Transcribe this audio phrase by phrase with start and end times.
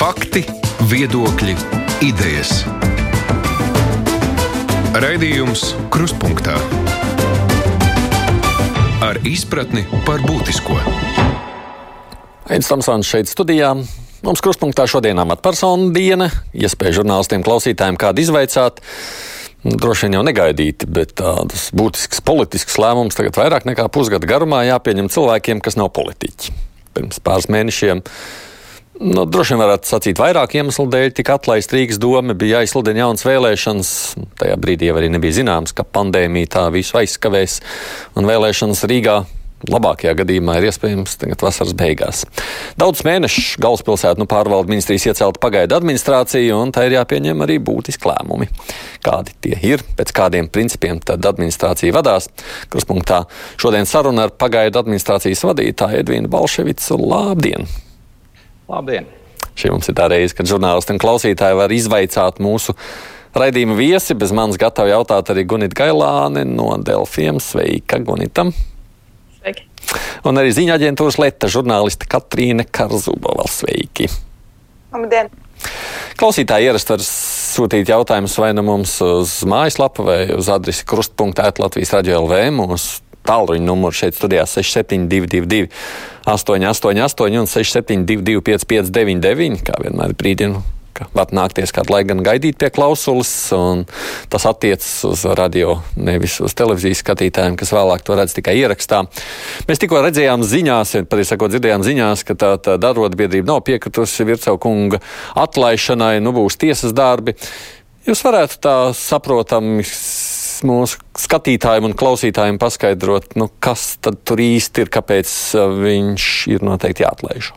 [0.00, 0.40] Fakti,
[0.88, 1.52] viedokļi,
[2.08, 2.62] idejas.
[4.96, 6.54] Raidījums Krustpunktā
[9.04, 10.78] ar izpratni par būtisko.
[12.48, 13.74] Aizsmeļamies Tamsons šeit studijā.
[14.24, 16.30] Mums krustpunktā šodien amatpersonu diena.
[16.56, 18.80] Iespēja žurnālistiem, klausītājiem kādu izvaicāt.
[19.68, 25.12] Droši vien jau negaidīti, bet tādas būtiskas politiskas lēmumus tagad vairāk nekā pusgada garumā jāpieņem
[25.12, 26.56] cilvēkiem, kas nav politiķi.
[26.96, 28.00] Pirms pāris mēnešiem
[29.00, 33.24] Nu, droši vien varētu sacīt, vairāk iemeslu dēļ tika atlaista Rīgas doma, bija jāizsludina jaunas
[33.24, 33.92] vēlēšanas.
[34.36, 37.62] Tajā brīdī jau arī nebija zināms, ka pandēmija tā visu aizskavēs,
[38.20, 39.16] un vēlēšanas Rīgā
[39.72, 42.22] labākajā gadījumā ir iespējams tagad vasaras beigās.
[42.80, 48.08] Daudz mēnešu galvaspilsētu nu, pārvalda ministrijas iecelta pagaidu administrācija, un tā ir jāpieņem arī būtiski
[48.12, 48.52] lēmumi.
[49.04, 52.28] Kādi tie ir, pēc kādiem principiem tad administrācija vadās?
[52.68, 53.24] Kruspunktā
[53.60, 57.00] šodien saruna ar pagaidu administrācijas vadītāju Edvīnu Balševicu.
[57.00, 57.68] Labdien!
[58.70, 59.08] Labdien!
[59.58, 62.76] Šī mums ir tā reize, kad žurnālisti un klausītāji var izvaicāt mūsu
[63.34, 64.14] raidījuma viesi.
[64.18, 67.40] Bez manis gatavi jautāt arī Gunita Gailāne no Delfiem.
[67.42, 68.54] Sveika, Gunitam!
[69.40, 69.66] Sveiki!
[70.28, 73.48] Un arī ziņa aģentūras Leta žurnāliste Katrīne Karzubova.
[73.50, 74.06] Sveiki!
[74.94, 75.32] Labdien!
[76.20, 81.94] Klausītāji ierast var sūtīt jautājumus vai nu mums uz mājaslapu vai uz adresi krustpunktā Latvijas
[81.96, 82.42] radio LV.
[82.54, 85.70] Mūsu tālruņa numuru šeit studijā 6722,
[86.26, 90.62] 888 un 672, 559, kā vienmēr brīdinu.
[91.16, 93.86] Var nākties kādu laiku gan gaidīt pie klausulas, un
[94.28, 99.06] tas attiecas uz radio, nevis uz televīzijas skatītājiem, kas vēlāk to redz tikai ierakstā.
[99.68, 105.00] Mēs tikko redzējām ziņās, patiesībā dzirdējām ziņās, ka tā, tā arotbiedrība nav piekritusi Vircau kunga
[105.40, 107.38] atlaišanai, nu būs tiesas darbi.
[108.04, 109.86] Jūs varētu tā saprotami
[110.66, 116.64] mūsu skatītājiem un klausītājiem paskaidrot, nu, kas tad tur īsti ir, kāpēc uh, viņš ir
[116.66, 117.50] noteikti jāatlaiž?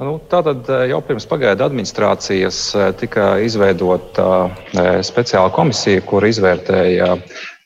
[0.00, 4.48] Nu, Tātad uh, jau pirms pagaidu administrācijas uh, tika izveidota
[5.06, 7.14] speciāla komisija, kur izvērtēja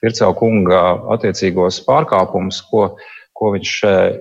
[0.05, 0.83] Vircēla kunga
[1.17, 2.93] attiecīgos pārkāpumus, ko,
[3.35, 3.73] ko viņš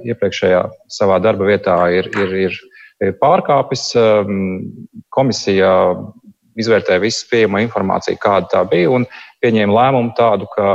[0.09, 2.55] iepriekšējā savā darba vietā ir, ir,
[3.03, 3.91] ir pārkāpis.
[3.99, 4.71] Um,
[5.13, 5.69] komisija
[6.57, 9.05] izvērtēja visu pieejamo informāciju, kāda tā bija, un
[9.43, 10.67] pieņēma lēmumu tādu, ka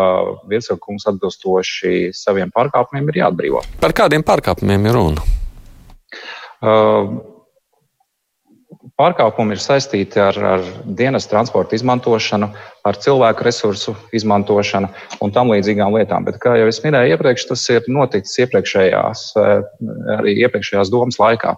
[0.50, 3.64] virsrakums atbilstoši saviem pārkāpumiem ir jāatbrīvo.
[3.82, 5.28] Par kādiem pārkāpumiem ir runa?
[6.62, 7.18] Uh,
[9.00, 10.64] Pārkāpumi ir saistīti ar, ar
[10.98, 12.48] dienas transporta izmantošanu,
[12.86, 14.90] ar cilvēku resursu izmantošanu
[15.24, 16.26] un tam līdzīgām lietām.
[16.28, 19.24] Bet, kā jau es minēju iepriekš, tas ir noticis iepriekšējās,
[20.18, 21.54] arī iepriekšējās domas laikā.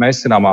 [0.00, 0.52] Mēs zināmā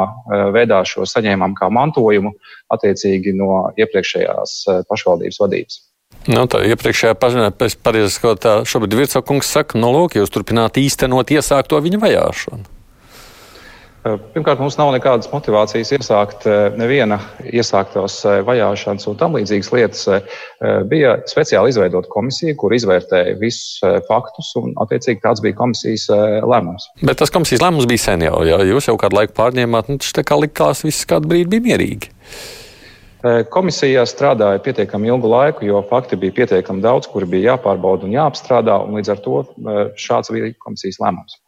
[0.56, 2.31] veidā šo saņēmām kā mantojumu
[2.74, 4.56] attiecīgi no iepriekšējās
[4.90, 5.84] pašvaldības vadības.
[6.28, 11.80] Nu, tā iepriekšējā pareizes, ko tā šobrīd Virsakungs saka, nu, lūk, jūs turpināt īstenot iesākto
[11.84, 12.76] viņa vajāšanu.
[14.34, 16.45] Pirmkārt, mums nav nekādas motivācijas iesākt
[16.78, 20.03] neviena iesāktos vajāšanas un tam līdzīgas lietas.
[20.91, 26.07] Bija speciāli izveidota komisija, kur izvērtēja visus faktus, un attiecīgi tāds bija komisijas
[26.46, 26.90] lēmums.
[27.01, 30.13] Bet tas komisijas lēmums bija sen jau, ja jūs jau kādu laiku pārņēmāt, nu, tas
[30.16, 32.13] tā kā likās, viss kādu brīdi bija mierīgi.
[33.51, 38.78] Komisijā strādāja pietiekami ilgu laiku, jo fakti bija pietiekami daudz, kuri bija jāpārbauda un jāapstrādā,
[38.85, 39.41] un līdz ar to
[40.00, 41.40] šāds bija komisijas lēmums.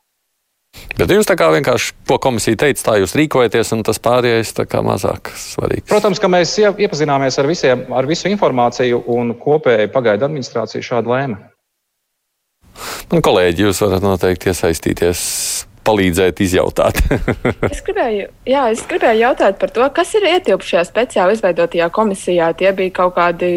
[0.99, 4.65] Bet jūs tā kā vienkārši to komisija teica, tā jūs rīkojaties, un tas pārējais tā
[4.67, 5.87] kā mazāk svarīgs.
[5.91, 11.39] Protams, ka mēs iepazināmies ar, visiem, ar visu informāciju, un kopēji pagaidu administrācija šādu lēma.
[13.09, 15.23] Un, kolēģi, jūs varat noteikti iesaistīties
[15.87, 16.99] palīdzēt izjautāt.
[17.71, 22.51] es, gribēju, jā, es gribēju jautāt par to, kas ir ietilpst šajā speciāli izveidotajā komisijā.
[22.59, 23.49] Tie bija kaut kādi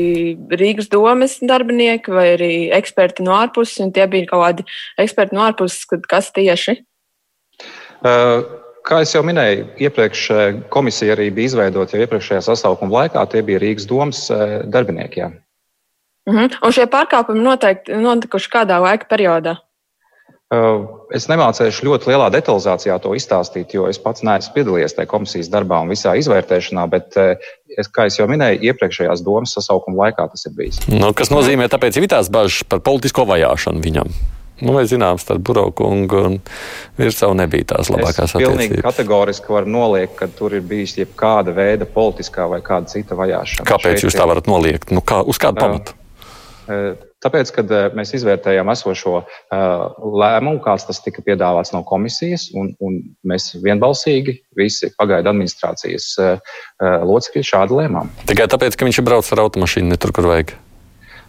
[0.55, 4.67] Rīgas domas darbinieki vai arī eksperti no ārpuses, un tie bija kaut kādi
[5.03, 6.79] eksperti no ārpuses, kas tieši?
[8.03, 10.23] Kā jau minēju, iepriekš
[10.75, 13.23] komisija arī bija izveidota jau iepriekšējā sasaukuma laikā.
[13.31, 14.25] Tie bija Rīgas domas
[14.67, 15.21] darbinieki.
[15.21, 15.31] Jā.
[16.27, 16.57] Uh -huh.
[16.63, 19.57] Un šie pārkāpumi noteikti notikuši kādā laika periodā?
[21.17, 25.79] Es nemācīšu ļoti lielā detalizācijā to izstāstīt, jo es pats neesmu piedalījies tajā komisijas darbā
[25.81, 27.17] un visā izvērtēšanā, bet,
[27.79, 30.83] es, kā jau minēju, iepriekšējās domas sasaukuma laikā tas ir bijis.
[30.93, 34.13] Nu, kas nozīmē, tāpēc ir tās bažas par politisko vajāšanu viņam?
[34.63, 36.37] Nu, vai zināms, starp Burokungu un
[36.99, 38.47] Virsavu nebija tās labākās attiecības.
[38.47, 43.67] Pilnīgi kategoriski var noliekt, ka tur ir bijis jebkāda veida politiskā vai kāda cita vajāšana.
[43.69, 44.95] Kāpēc Šeit jūs tā varat noliekt?
[44.95, 45.99] Nu, kā, uz kādu pamatu?
[47.23, 49.21] Tāpēc, kad mēs izvērtējām esošo
[49.51, 56.09] lēmumu, kāds tas tika piedāvāts no komisijas, un, un mēs vienbalsīgi visi pagaidu administrācijas
[56.81, 58.11] locekļi šādi lēmām.
[58.31, 60.55] Tikai tāpēc, ka viņš ir braucis ar automašīnu ne tur, kur vajag.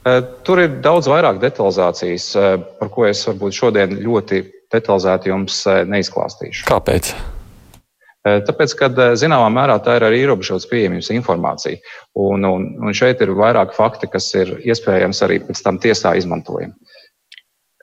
[0.03, 4.41] Eh, tur ir daudz vairāk detalizācijas, eh, par ko es varbūt šodien ļoti
[4.73, 6.67] detalizēti jums eh, neizklāstīšu.
[6.67, 7.15] Kāpēc?
[8.23, 8.87] Tāpēc, ka
[9.19, 11.75] zināmā mērā tā ir arī ierobežotas pieejamības informācija.
[12.15, 16.71] Un, un, un šeit ir vairāk fakti, kas ir iespējams arī pēc tam tiesā izmantojami.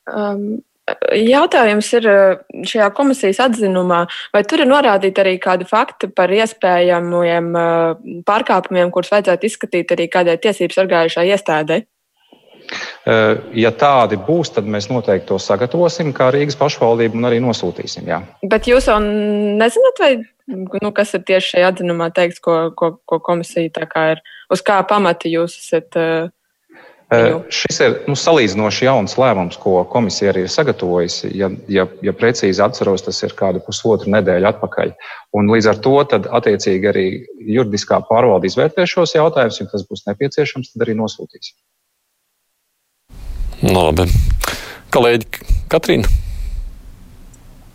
[0.08, 0.62] Um,
[1.12, 2.08] jautājums ir
[2.72, 7.52] šajā komisijas atzinumā, vai tur ir norādīti arī kādi fakti par iespējamiem
[8.24, 11.82] pārkāpumiem, kurus vajadzētu izskatīt arī kādai tiesības sargājušai iestādei?
[12.70, 18.08] Eh, ja tādi būs, tad mēs noteikti to sagatavosim, kā Rīgas pašvaldība, un arī nosūtīsim.
[18.10, 18.20] Jā.
[18.46, 20.10] Bet jūs jau nezināt, vai,
[20.50, 23.70] nu, kas ir tieši šajā atzinumā teikts, ko, ko, ko komisija
[24.12, 24.20] ir,
[24.52, 25.96] uz kā pamata jūs esat?
[25.96, 26.28] Uh,
[27.10, 27.38] Viņu.
[27.50, 31.32] Šis ir nu, salīdzinoši jauns lēmums, ko komisija arī ir sagatavojusi.
[31.34, 34.92] Ja, ja, ja precīzi atceros, tas ir kādu pusotru nedēļu atpakaļ.
[35.34, 37.06] Un līdz ar to tad, attiecīgi arī
[37.56, 41.50] juridiskā pārvalde izvērtēs šos jautājumus, ja tas būs nepieciešams, tad arī nosūtīs.
[43.60, 44.06] Nu, labi.
[44.88, 46.08] Kolēģi Katrīna.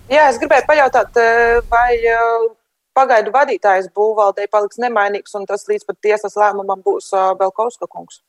[0.09, 2.47] Jā, es gribēju pajautāt, eh, vai eh,
[2.97, 8.21] pagaidu vadītājs būvvaldei paliks nemainīgs un tas līdz pat tiesas lēmumam būs Belkovska kungs?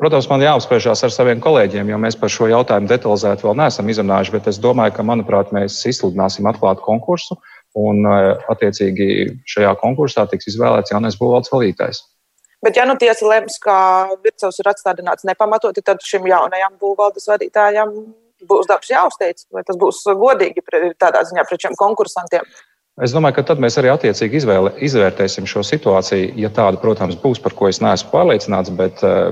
[0.00, 4.32] Protams, man jāapspriežās ar saviem kolēģiem, jo mēs par šo jautājumu detalizēti vēl neesam izrunājuši,
[4.32, 7.36] bet es domāju, ka, manuprāt, mēs izsludināsim atklātu konkursu
[7.76, 8.06] un,
[8.50, 9.10] attiecīgi,
[9.54, 12.00] šajā konkursā tiks izvēlēts jaunais būvvaldes vadītājs.
[12.60, 13.74] Bet, ja nu tiesa lems, ka
[14.20, 17.94] Vircevs ir atstādināts nepamatoti, tad šim jaunajam būvvaldes vadītājam
[18.48, 20.64] būs darbs jāuzteic, vai tas būs godīgi
[21.00, 22.44] tādā ziņā pret šiem konkursantiem.
[23.00, 26.34] Es domāju, ka tad mēs arī attiecīgi izvēle, izvērtēsim šo situāciju.
[26.40, 29.30] Ja tāda, protams, būs, par ko es neesmu pārliecināts, bet uh,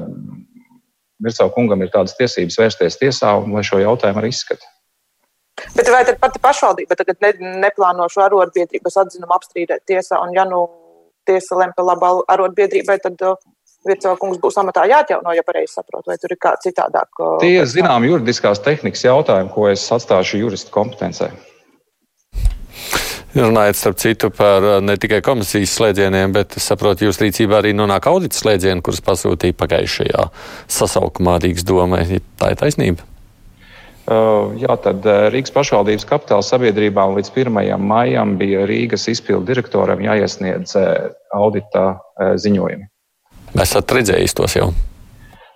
[1.25, 4.65] Vircevs kungam ir tādas tiesības vērsties tiesā un lai šo jautājumu arī izskata.
[5.75, 7.33] Bet vai tad pati pašvaldība tagad ne,
[7.65, 10.21] neplāno šo arotbiedrības atzinumu apstrīdēt tiesā?
[10.23, 10.63] Un, ja nu
[11.29, 13.37] tiesa lem par labu arotbiedrībai, tad uh,
[13.87, 17.13] Vircelkungs būs amatā jāatjauno, ja pareizi saprotu, vai tur ir kā citādāk.
[17.21, 21.31] Uh, Tie ir zinām juridiskās tehnikas jautājumi, ko es atstāšu juristu kompetencē.
[23.39, 27.75] Runājot starp citu par uh, ne tikai komisijas slēdzieniem, bet es saprotu, jūs rīcībā arī
[27.77, 30.27] nonāk audita slēdzieni, kurus pasūtīja pagājušajā
[30.81, 32.03] sasaukumā Rīgas domē.
[32.41, 33.07] Tā ir taisnība.
[34.09, 37.75] Uh, jā, tad uh, Rīgas pašvaldības kapitāla sabiedrībām līdz 1.
[37.77, 41.99] maijam bija Rīgas izpildu direktoram jāiesniedz uh, audita
[42.41, 42.89] ziņojumi.
[43.61, 44.71] Esat redzējis tos jau?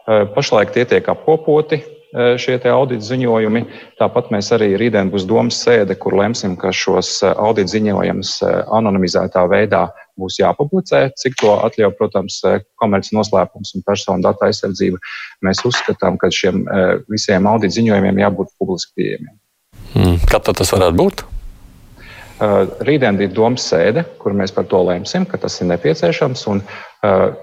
[0.04, 1.78] Pašlaik tie tiek apkopoti
[2.12, 3.62] šie audita ziņojumi.
[4.00, 8.34] Tāpat mēs arī rītdien būs domas sēde, kur lemsim, ka šos audita ziņojumus
[8.68, 9.86] anonimizētā veidā
[10.20, 12.40] būs jāpublicē, cik to atļauj, protams,
[12.80, 15.00] komerces noslēpums un personu datu aizsardzība.
[15.46, 16.64] Mēs uzskatām, ka šiem
[17.12, 19.36] visiem audita ziņojumiem jābūt publiski pieejamiem.
[19.92, 20.18] Hmm.
[20.28, 21.24] Kad tas varētu būt?
[22.42, 26.40] Rītdien ir domas sēde, kur mēs par to lēmsim, ka tas ir nepieciešams.
[26.50, 26.62] Un,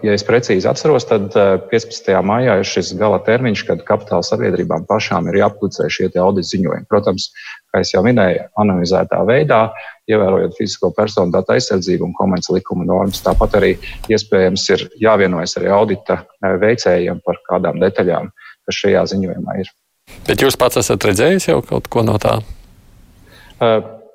[0.04, 1.30] ja es precīzi atceros, tad
[1.72, 2.10] 15.
[2.26, 6.88] maijā ir šis gala termiņš, kad kapitāla sabiedrībām pašām ir jāpublicē šie audita ziņojumi.
[6.92, 7.30] Protams,
[7.72, 9.62] kā jau minēju, anonimizētā veidā,
[10.10, 13.22] ievērojot fizisko personu datu aizsardzību un komerces likuma normas.
[13.24, 13.76] Tāpat arī
[14.12, 16.24] iespējams ir jāvienojas arī audita
[16.66, 18.34] veicējiem par kādām detaļām,
[18.68, 19.72] kas šajā ziņojumā ir.
[20.28, 22.40] Bet jūs pats esat redzējis jau kaut ko no tā?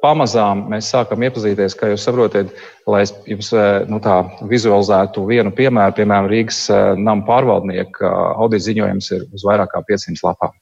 [0.04, 2.52] Pamazām mēs sākam iepazīties, kā jūs saprotat,
[2.90, 4.20] lai es jums eh, nu, tā,
[4.50, 5.96] vizualizētu vienu piemēru.
[5.96, 10.54] Piemēram, Rīgas eh, nama pārvaldnieka eh, audita ziņojums ir uz vairāk kā 500 lapām.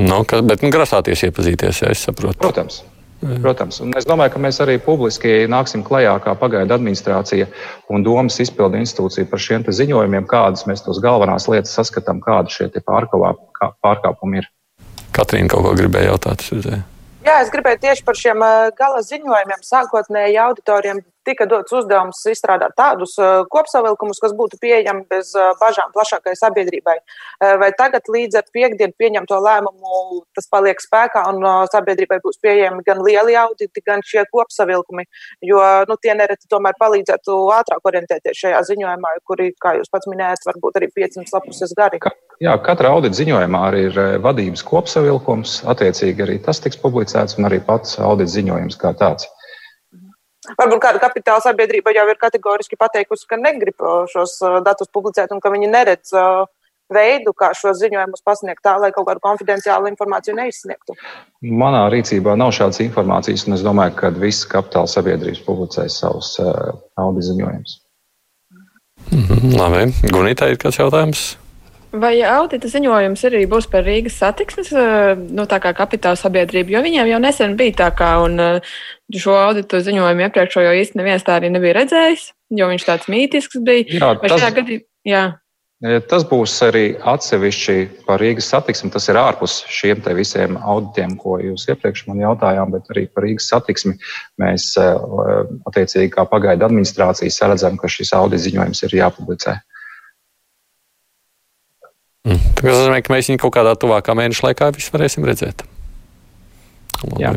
[0.00, 2.40] Nu, ka, bet nu, grasāties iepazīties, ja es saprotu.
[2.40, 2.82] Protams.
[3.20, 7.50] Protams, un es domāju, ka mēs arī publiski nāksim klajā kā pagaidu administrācija
[7.92, 12.70] un domas izpildu institūcija par šiem ziņojumiem, kādas mēs tos galvenās lietas saskatām, kādi šie
[12.80, 14.48] pārkāpumi ir.
[15.16, 16.46] Katrīna kaut ko gribēja jautāt.
[17.20, 18.44] Jā, es gribēju tieši par šiem
[18.78, 19.64] gala ziņojumiem.
[19.66, 23.14] Sākotnēji auditoriem tika dots uzdevums izstrādāt tādus
[23.54, 26.96] kopsavilkumus, kas būtu pieejami bez bažām plašākai sabiedrībai.
[27.62, 33.02] Vai tagad līdz ar piekdienu pieņemto lēmumu tas paliek spēkā un sabiedrībai būs pieejami gan
[33.06, 35.06] lieli auditi, gan šie kopsavilkumi,
[35.46, 40.46] jo nu, tie nereti tomēr palīdzētu ātrāk orientēties šajā ziņojumā, kuri, kā jūs pats minējat,
[40.48, 42.00] varbūt arī 500 lapuses gari.
[42.02, 47.50] Ka, jā, katra audita ziņojumā arī ir vadības kopsavilkums, attiecīgi arī tas tiks publicēts un
[47.50, 49.28] arī pats audita ziņojums kā tāds.
[50.48, 55.34] Varbūt kāda kapitāla sabiedrība jau ir kategoriski pateikusi, ka negrib uh, šos uh, datus publicēt
[55.34, 56.46] un ka viņi neredz uh,
[56.90, 60.96] veidu, kā šo ziņojumus pasniegt tā, lai kaut kādu konfidenciālu informāciju neizsniegtu.
[61.44, 67.28] Manā rīcībā nav šādas informācijas, un es domāju, ka visas kapitāla sabiedrības publicēs savus audio
[67.28, 67.76] ziņojumus.
[69.10, 71.36] Mm -hmm, labi, Gunītā ir kāds jautājums?
[71.90, 74.70] Vai audita ziņojums arī būs par Rīgas satiksmes
[75.34, 76.70] nu, kapitāla sabiedrību?
[76.76, 78.62] Jo viņiem jau nesen bija tā kā, un
[79.10, 82.30] šo auditu ziņojumu iepriekšējo īsti neviens tā arī nebija redzējis,
[82.60, 83.86] jo viņš tāds mītisks bija.
[83.90, 84.46] Jā, tas...
[84.54, 84.84] gadī...
[85.08, 85.24] jā.
[85.80, 88.90] Tas būs arī atsevišķi par Rīgas satiksmi.
[88.92, 93.48] Tas ir ārpus šiem visiem auditiem, ko jūs iepriekš man jautājām, bet arī par Rīgas
[93.48, 93.96] satiksmi
[94.38, 99.56] mēs attiecīgi kā pagaidu administrācija saredzam, ka šis audita ziņojums ir jāpublicē.
[102.28, 102.42] Mm.
[102.58, 105.64] Tas nozīmē, ka mēs viņu kaut kādā tuvākā mēneša laikā visu varēsim redzēt.
[107.06, 107.22] Labi.
[107.22, 107.32] Jā.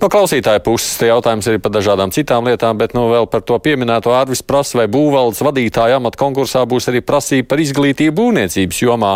[0.00, 4.14] No klausītāja puses jautājums ir par dažādām citām lietām, bet nu, vēl par to pieminēto
[4.16, 9.12] Arvis prasa, vai būvvaldes vadītāja amata konkursā būs arī prasība par izglītību būvniecības jomā,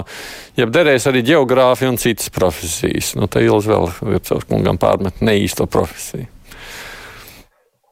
[0.61, 3.15] ja derēs arī geogrāfi un citas profesijas.
[3.17, 6.29] Nu, te Ilz vēl Vircevs kungam pārmet neīsto profesiju.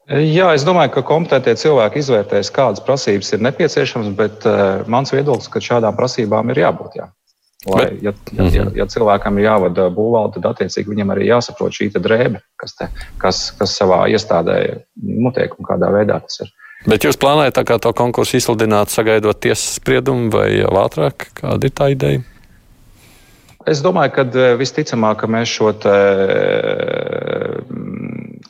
[0.05, 5.49] Jā, es domāju, ka kompetenti cilvēki izvērtēs, kādas prasības ir nepieciešamas, bet uh, mans viedoklis,
[5.49, 6.99] ka šādām prasībām ir jābūt.
[6.99, 7.07] Jā.
[7.65, 11.89] Lai, ja, ja, ja, ja cilvēkam ir jāvada būvvalde, tad attiecīgi viņam arī jāsaprot šī
[11.95, 14.59] drēbe, kas, te, kas, kas savā iestādē
[15.01, 16.53] notiek un kādā veidā tas ir.
[16.85, 21.31] Bet jūs plānojat to konkursu izsludināt, sagaidot tiesas spriedumu vai ātrāk?
[21.41, 22.21] Kāda ir tā ideja?
[23.65, 25.71] Es domāju, ka eh, visticamāk, ka mēs šo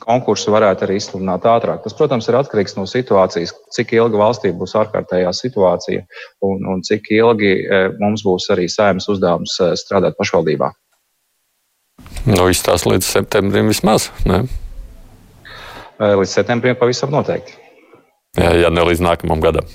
[0.06, 1.82] konkursu varētu arī izsludināt ātrāk.
[1.84, 6.04] Tas, protams, ir atkarīgs no situācijas, cik ilgi valstī būs ārkārtējā situācija
[6.46, 10.70] un, un cik ilgi e, mums būs arī saimnes uzdevums e, strādāt pašvaldībā.
[12.26, 14.44] Nu, izstāst līdz septembrim vismaz, ne?
[15.98, 17.58] E, līdz septembrim pavisam noteikti.
[18.38, 19.66] Jā, ja ne līdz nākamam gadam.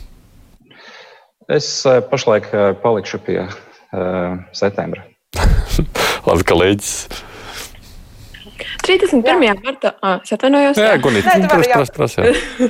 [1.51, 2.45] Es pašlaik
[2.79, 5.03] palikšu pie uh, septembra.
[6.27, 6.93] Labi, kolēģis.
[8.81, 9.43] 31.
[9.45, 9.55] Jā.
[9.61, 10.79] martā, ah, atvainojos.
[10.79, 12.69] Jā, Gunīt, Nē, pras, pras, pras, jā.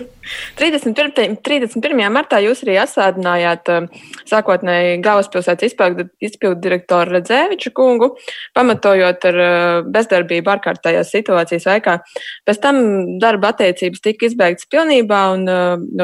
[0.59, 1.37] 31.
[1.43, 2.01] 31.
[2.13, 3.71] martā jūs arī asādinājāt
[4.29, 5.73] sākotnēji galvaspilsētas
[6.21, 8.11] izpildu direktoru Redzēviču kungu,
[8.57, 9.39] pamatojot ar
[9.93, 11.97] bezdarbību ārkārtējās situācijas laikā.
[12.47, 12.83] Pēc tam
[13.23, 15.49] darba attiecības tika izbeigtas pilnībā, un,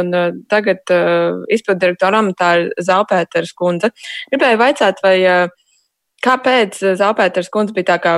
[0.02, 0.18] un
[0.50, 0.84] tagad
[1.54, 3.94] izpildu direktora amatā ir Zaupēters kundze.
[4.34, 5.18] Gribēju vaicāt, vai
[6.26, 8.18] kāpēc Zaupēters kundze bija tā kā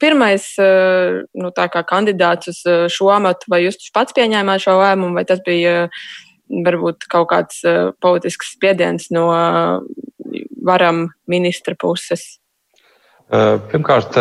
[0.00, 1.50] pirmais eh, nu,
[1.88, 6.00] kandidāts uz eh, šo amatu, vai jūs pats pieņēmāt šo lēmumu, vai tas bija eh,
[6.66, 7.62] varbūt kaut kāds
[8.00, 9.26] politisks spiediens no
[10.62, 12.36] varam ministra puses?
[13.26, 14.14] Pirmkārt,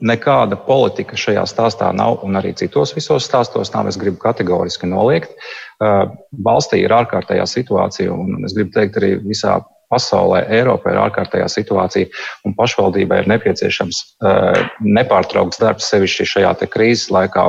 [0.00, 3.90] nekāda politika šajā stāstā nav, un arī citos visos stāstos nav.
[3.92, 5.36] Es gribu kategoriski noliegt.
[6.48, 9.58] Valstī ir ārkārtējā situācija, un es gribu teikt arī visā
[9.92, 12.10] pasaulē, Eiropā ir ārkārtējā situācija,
[12.46, 17.46] un pašvaldībai ir nepieciešams uh, nepārtraukts darbs sevišķi šajā krīzes laikā.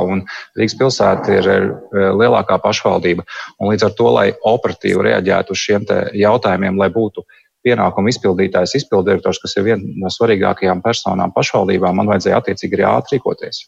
[0.58, 1.50] Rīgas pilsēta ir
[1.92, 3.26] lielākā pašvaldība,
[3.60, 7.24] un līdz ar to, lai operatīvi reaģētu uz šiem jautājumiem, lai būtu
[7.66, 13.18] pienākumu izpildītājs, izpilddirektors, kas ir viena no svarīgākajām personām pašvaldībā, man vajadzēja attiecīgi arī ātri
[13.18, 13.66] rīkoties.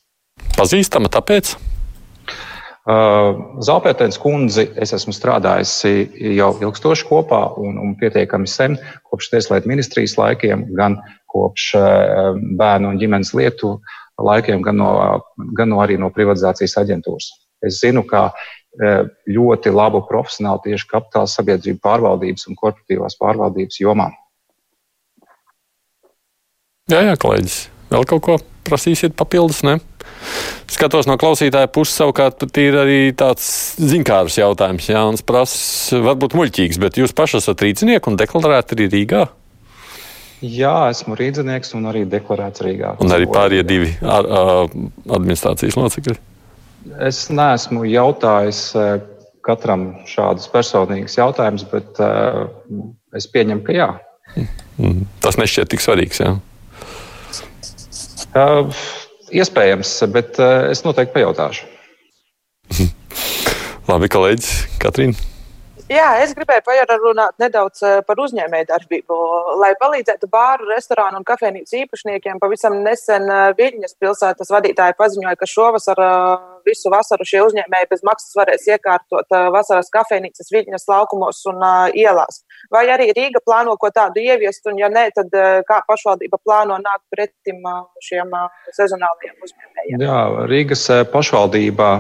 [0.57, 1.55] Pazīstama tāpēc?
[2.83, 5.93] Zāpētēns kundzi es esmu strādājusi
[6.35, 8.75] jau ilgstoši kopā un, un pietiekami sen,
[9.07, 10.99] kopš Tieslietu ministrijas laikiem, gan
[11.31, 11.69] kopš
[12.59, 13.77] bērnu un ģimenes lietu
[14.19, 14.91] laikiem, gan, no,
[15.55, 17.31] gan no arī no privatizācijas aģentūras.
[17.63, 18.33] Es zinu, ka
[19.31, 24.11] ļoti labu profesionālu tieši kapitāla sabiedrību pārvaldības un korporatīvās pārvaldības jomā.
[26.91, 27.59] Jā, jā, kolēģis.
[27.93, 29.79] Vēl kaut ko prasīsiet papildus, ne?
[30.71, 33.45] Skatos no klausītāja puses, savukārt pat ir arī tāds
[33.77, 34.89] zinkārs jautājums.
[34.89, 39.23] Jānis prasa, varbūt muļķīgs, bet jūs paši esat rīznieki un deklarēti arī Rīgā?
[40.43, 42.97] Jā, esmu rīznieks un arī deklarēts Rīgā.
[43.03, 44.77] Un arī pārējie divi ar, ar,
[45.19, 46.17] administrācijas locekļi?
[47.07, 48.63] Es neesmu jautājis
[49.47, 52.49] katram šādus personīgus jautājumus, bet uh,
[53.15, 53.89] es pieņemu, ka jā.
[54.79, 56.23] Mm, tas nešķiet tik svarīgs.
[56.23, 56.35] Jā.
[58.33, 58.73] Uh,
[59.33, 61.69] Iespējams, bet uh, es noteikti pajautāšu.
[63.91, 65.33] Labi, kolēģis Katrīna.
[65.93, 69.17] Jā, es gribēju parunāt nedaudz eh, par uzņēmēju darbību.
[69.61, 75.49] Lai palīdzētu bāru, restorānu un kafejnīcu īpašniekiem, pavisam nesen eh, Viļņas pilsētas vadītāji paziņoja, ka
[75.51, 76.03] šovasar
[76.67, 81.63] visu vasaru šie uzņēmēji bez maksas varēs iekārtot vasaras kafejnīcas Viļņas laukumos un
[81.99, 82.43] ielās.
[82.73, 85.33] Vai arī Rīga plāno ko tādu ieviest, un ja nē, tad
[85.69, 87.65] kā pašvaldība plāno nākt pretim
[88.05, 88.33] šiem
[88.77, 90.07] sezonālajiem uzņēmējiem?
[90.07, 91.91] Jā, Rīgas pašvaldībā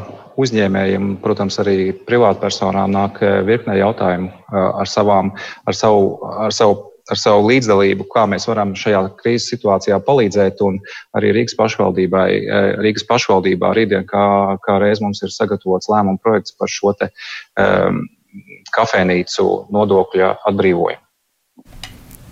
[0.42, 5.34] uzņēmējiem, protams, arī privātpersonām nāk virknē jautājumu ar, savām,
[5.66, 6.16] ar, savu,
[6.46, 10.64] ar savu ar savu līdzdalību, kā mēs varam šajā krīzes situācijā palīdzēt.
[10.64, 10.80] Un
[11.18, 12.26] arī Rīgas pašvaldībai,
[12.82, 14.24] Rīgas pašvaldībā rītdien kā,
[14.64, 17.12] kā reiz mums ir sagatavots lēmumu projekts par šo te
[17.60, 18.04] um,
[18.74, 21.02] kafejnīcu nodokļa atbrīvojumu.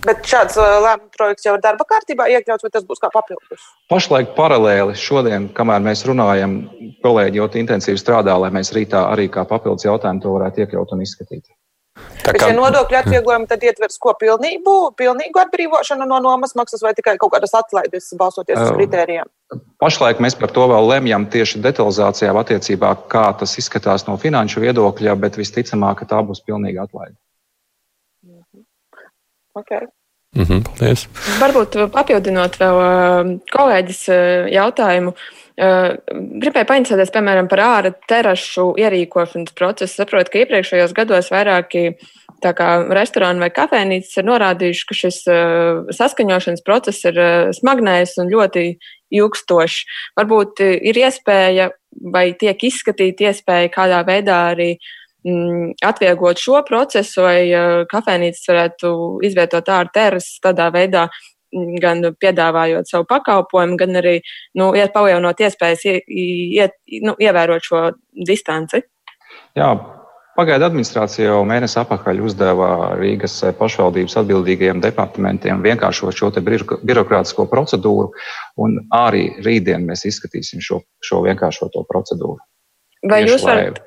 [0.01, 3.67] Bet šāds lēmuma projekts jau ir darba kārtībā iekļauts, vai tas būs kā papildus?
[3.91, 6.55] Pašlaik paralēli šodien, kamēr mēs runājam,
[7.05, 11.05] kolēģi ļoti intensīvi strādā, lai mēs rītā arī kā papildus jautājumu to varētu iekļaut un
[11.05, 11.45] izskatīt.
[12.21, 12.47] Tā kā...
[12.47, 17.33] šie nodokļu atvieglojumi tad ietvers ko pilnību, pilnīgu atbrīvošanu no nomas maksas vai tikai kaut
[17.33, 19.29] kādas atlaides balsoties uz kritērijiem?
[19.81, 25.17] Pašlaik mēs par to vēl lemjam tieši detalizācijā attiecībā, kā tas izskatās no finanšu viedokļa,
[25.23, 27.17] bet visticamāk, ka tā būs pilnīga atlaide.
[28.27, 28.63] Mhm.
[29.61, 29.89] Okay.
[30.35, 31.07] Mm -hmm, paldies.
[31.41, 32.77] Varbūt papildinot vēl
[33.51, 34.01] kolēģis
[34.53, 35.11] jautājumu.
[35.59, 39.97] Gribēju painteresēties, piemēram, par ārā terašu ierīkošanas procesu.
[39.99, 41.91] Saprotu, ka iepriekšējos gados vairāki
[42.41, 45.19] restorāni vai kafejnīcas ir norādījuši, ka šis
[45.97, 47.19] saskaņošanas process ir
[47.53, 48.65] smagnējs un ļoti
[49.13, 49.83] ilgstošs.
[50.17, 51.69] Varbūt ir iespēja
[52.15, 54.71] vai tiek izskatīta iespēja kādā veidā arī
[55.21, 57.51] Mm, atvieglot šo procesu, vai
[57.91, 58.89] kafejnīcas varētu
[59.27, 61.03] izvietot ārā terases tādā veidā,
[61.83, 64.19] gan piedāvājot savu pakalpojumu, gan arī
[64.59, 67.87] nu, palielinot iespējas iet, nu, ievērot šo
[68.27, 68.83] distanci.
[69.57, 69.73] Jā,
[70.31, 76.31] Pagaidu administrācija jau mēnesi atpakaļ uzdeva Rīgas pašvaldības atbildīgajiem departamentiem vienkāršot šo
[76.87, 78.13] birokrātisko procedūru,
[78.63, 82.39] un arī rītdien mēs izskatīsim šo, šo vienkāršoto procedūru.
[83.03, 83.81] Vai Tieši, jūs varat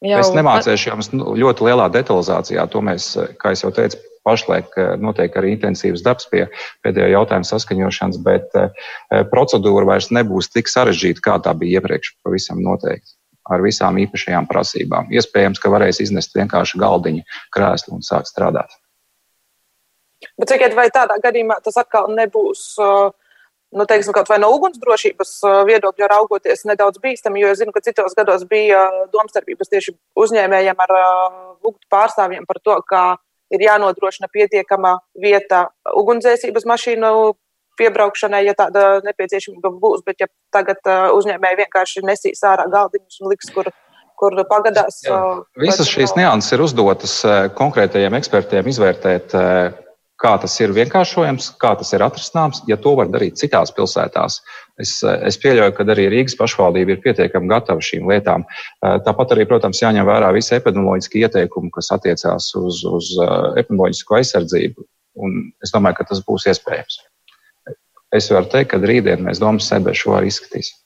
[0.00, 0.20] Jau...
[0.22, 2.64] Es nemācīšu jums nu, ļoti lielā detalizācijā.
[2.72, 6.46] To mēs, kā jau teicu, pašlaik eh, notiek arī intensīvs darbs pie
[6.84, 8.90] pēdējo jautājumu saskaņošanas, bet eh,
[9.32, 13.16] procedūra vairs nebūs tik sarežģīta, kā tā bija iepriekš, pavisam noteikti.
[13.50, 15.08] Ar visām īpašajām prasībām.
[15.16, 17.24] Iespējams, ka varēs iznest vienkārši galdiņu,
[17.56, 18.76] krēslu un sākt strādāt.
[20.38, 23.08] Bet cikiet, vai tādā gadījumā tas atkal nebūs uh,
[23.72, 27.82] nu, teiksim, kaut vai no ugunsdrošības uh, viedokļa raugoties, nedaudz bīstami, jo es zinu, ka
[27.84, 33.02] citos gados bija uh, domstarpības tieši uzņēmējiem ar lūgtu uh, pārstāvjiem par to, ka
[33.54, 37.12] ir jānodrošina pietiekama vieta ugunsdzēsības mašīnu
[37.80, 40.84] piebraukšanai, ja tāda nepieciešamība būs, bet ja tagad
[41.16, 43.70] uzņēmēji vienkārši nesīs ārā galdiņus un liks, kur
[44.20, 45.00] kur pagadās.
[45.06, 45.16] Jā.
[45.56, 47.14] Visas šīs nianses ir uzdotas
[47.56, 49.32] konkrētajiem ekspertiem izvērtēt,
[50.20, 54.40] kā tas ir vienkāršojams, kā tas ir atrisināms, ja to var darīt citās pilsētās.
[54.80, 58.44] Es, es pieļauju, ka arī Rīgas pašvaldība ir pietiekami gatava šīm lietām.
[58.80, 63.14] Tāpat arī, protams, jāņem vērā visi epidemioloģiski ieteikumi, kas attiecās uz, uz
[63.60, 64.86] epidemioloģisko aizsardzību.
[65.20, 67.00] Un es domāju, ka tas būs iespējams.
[68.16, 70.78] Es varu teikt, ka rītdien mēs domas sēdē šo arī izskatīsim.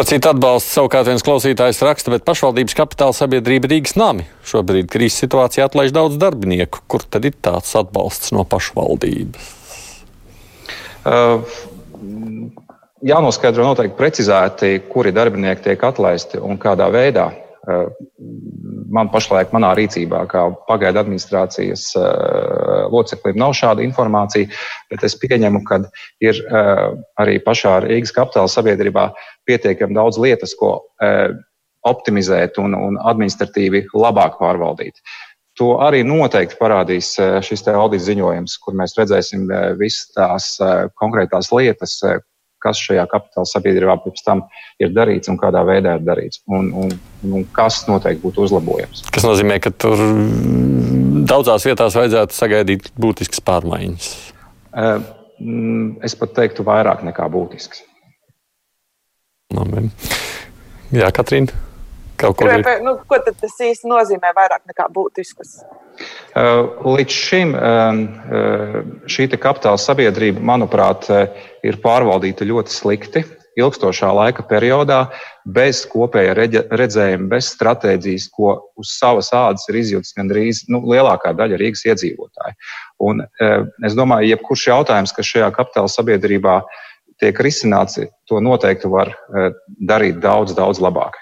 [0.00, 5.20] Par citu atbalstu savukārt viens klausītājs raksta, bet pašvaldības kapitāla sabiedrība Rīgas nami šobrīd krīzes
[5.20, 6.80] situācijā atlaiž daudz darbinieku.
[6.88, 9.50] Kur tad ir tāds atbalsts no pašvaldības?
[11.04, 11.44] Uh,
[13.12, 17.28] jānoskaidro noteikti precizēti, kuri darbinieki tiek atlaisti un kādā veidā.
[17.70, 17.90] Uh,
[18.90, 24.48] man pašlaik, manā rīcībā, kā pagaidu administrācijas uh, loceklim, nav šāda informācija,
[24.90, 25.82] bet es pieņemu, ka
[26.24, 29.10] ir uh, arī pašā Rīgas kapitāla sabiedrībā
[29.48, 30.78] pietiekami daudz lietas, ko
[31.86, 35.00] optimizēt un, un administratīvi labāk pārvaldīt.
[35.58, 37.14] To arī noteikti parādīs
[37.46, 39.48] šis audits ziņojums, kur mēs redzēsim
[39.80, 40.50] visas tās
[41.00, 41.96] konkrētās lietas,
[42.62, 44.44] kas šajā kapitāla sabiedrībā pēc tam
[44.82, 46.92] ir darīts un kādā veidā ir darīts, un, un,
[47.26, 49.04] un kas noteikti būtu uzlabojams.
[49.14, 50.00] Tas nozīmē, ka tur
[51.30, 54.10] daudzās vietās vajadzētu sagaidīt būtiskas pārmaiņas.
[56.04, 57.86] Es pat teiktu, vairāk nekā būtisks.
[59.56, 59.88] Labi.
[60.94, 61.69] Jā, Katrīna.
[62.20, 62.76] Kaut ko tādu.
[62.84, 65.60] Nu, ko tas īsti nozīmē vairāk nekā būtiskas?
[66.30, 68.78] Uh, līdz šim um, uh,
[69.10, 73.24] šī kapitāla sabiedrība, manuprāt, uh, ir pārvaldīta ļoti slikti.
[73.58, 75.00] Ilgstošā laika periodā,
[75.44, 81.58] bez kopēja redzējuma, bez stratēģijas, ko uz savas ādas ir izjūtis gandrīz nu, lielākā daļa
[81.60, 82.56] Rīgas iedzīvotāju.
[83.02, 83.24] Un,
[83.84, 86.60] es domāju, jebkurš jautājums, kas šajā kapitāla sabiedrībā
[87.20, 87.98] tiek risināts,
[88.30, 89.12] to noteikti var
[89.82, 91.18] darīt daudz, daudz labāk.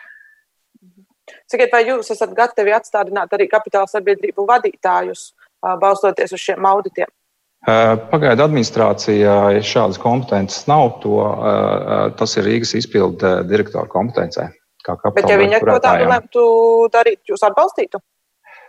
[1.48, 5.32] Sakiet, vai jūs esat gatavi atstādināt arī kapitāla sabiedrību vadītājus,
[5.80, 7.08] balstoties uz šiem auditiem?
[8.12, 11.00] Pagaidu administrācijā šādas kompetences nav.
[11.02, 11.16] To,
[12.20, 14.50] tas ir Rīgas izpildu direktora kompetencē.
[14.88, 16.44] Bet, ja viņi to tādu lemtu
[16.92, 18.00] darīt, jūs atbalstītu?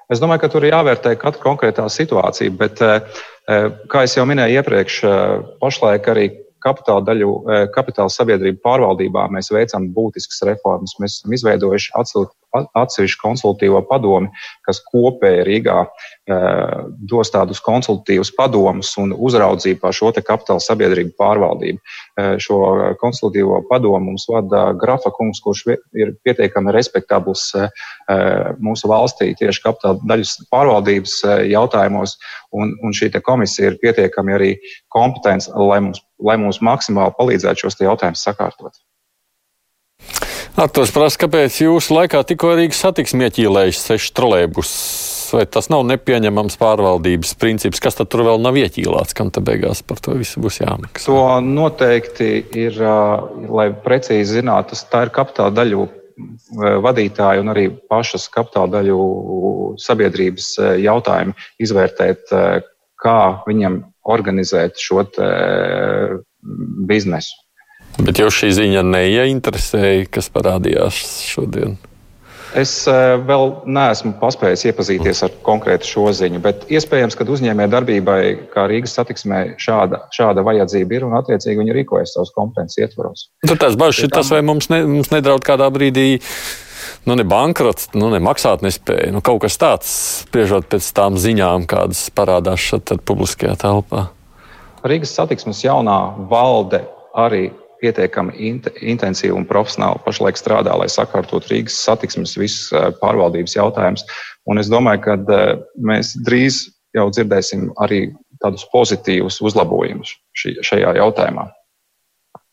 [0.09, 2.81] Es domāju, ka tur ir jāvērtē katra konkrētā situācija, bet,
[3.91, 4.95] kā jau minēju iepriekš,
[5.61, 6.25] pašlaik arī
[6.59, 7.29] kapitāla daļu,
[7.75, 10.97] kapitāla sabiedrību pārvaldībā mēs veicam būtiskas reformas.
[10.99, 11.93] Mēs esam izveidojuši
[12.55, 14.29] atsevišķu konsultīvo padomi,
[14.65, 15.77] kas kopēji Rīgā
[17.11, 21.79] dos tādus konsultīvus padomus un uzraudzību pār šo kapitāla sabiedrību pārvaldību.
[22.41, 22.59] Šo
[23.01, 25.65] konsultīvo padomu mums vada Grafa kungs, kurš
[25.97, 27.51] ir pietiekami respektabls
[28.59, 31.17] mūsu valstī tieši kapitāla daļas pārvaldības
[31.49, 32.17] jautājumos,
[32.55, 34.53] un, un šī komisija ir pietiekami arī
[34.93, 38.79] kompetents, lai mums lai mums maksimāli palīdzētu šos jautājumus sakārtot.
[40.59, 44.73] Arktūrs prasa, kāpēc jūsu laikā tikko Rīgas satiksmi ieķīlējuši seši trolēbus?
[45.29, 49.83] vai tas nav nepieņemams pārvaldības princips, kas tad tur vēl nav ieķīlāts, kam te beigās
[49.85, 51.05] par to visu būs jāmaksā?
[51.05, 52.79] To noteikti ir,
[53.45, 55.85] lai precīzi zinātu, tas tā ir kapitāla daļu
[56.83, 62.33] vadītāji un arī pašas kapitāla daļu sabiedrības jautājumi izvērtēt,
[62.99, 65.05] kā viņam organizēt šo
[66.89, 67.37] biznesu.
[67.97, 71.77] Bet jau šī ziņa neieinteresēja, kas parādījās šodien.
[72.57, 78.21] Es vēl neesmu paspējis iepazīties ar konkrētu šo ziņu, bet iespējams, ka uzņēmējdarbībai,
[78.53, 83.27] kā Rīgas satiksmē, šāda, šāda vajadzība ir un attiecīgi viņi rīkojas savus kompetences ietvaros.
[83.45, 86.15] Tur tas bažas ir tas, vai mums, ne, mums nedraud kādā brīdī.
[87.05, 89.13] Nu, ne bankrots, nu, ne maksāt nespēja.
[89.13, 89.93] Nu, kaut kas tāds,
[90.25, 94.07] spriežot pēc tām ziņām, kādas parādās šeit publiskajā telpā.
[94.89, 95.99] Rīgas satiksmes jaunā
[96.31, 96.81] valde
[97.13, 97.49] arī
[97.81, 104.05] pietiekami int intensīvi un profesionāli pašlaik strādā, lai sakārtot Rīgas satiksmes visus eh, pārvaldības jautājumus.
[104.49, 105.53] Un es domāju, ka eh,
[105.91, 106.65] mēs drīz
[106.97, 108.09] jau dzirdēsim arī
[108.43, 111.49] tādus pozitīvus uzlabojumus šajā jautājumā.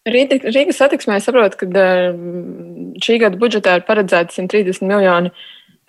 [0.06, 2.08] Rīgas satiksmē saprot, ka eh,
[3.02, 5.34] šī gada budžetā ir paredzēta 130 miljoni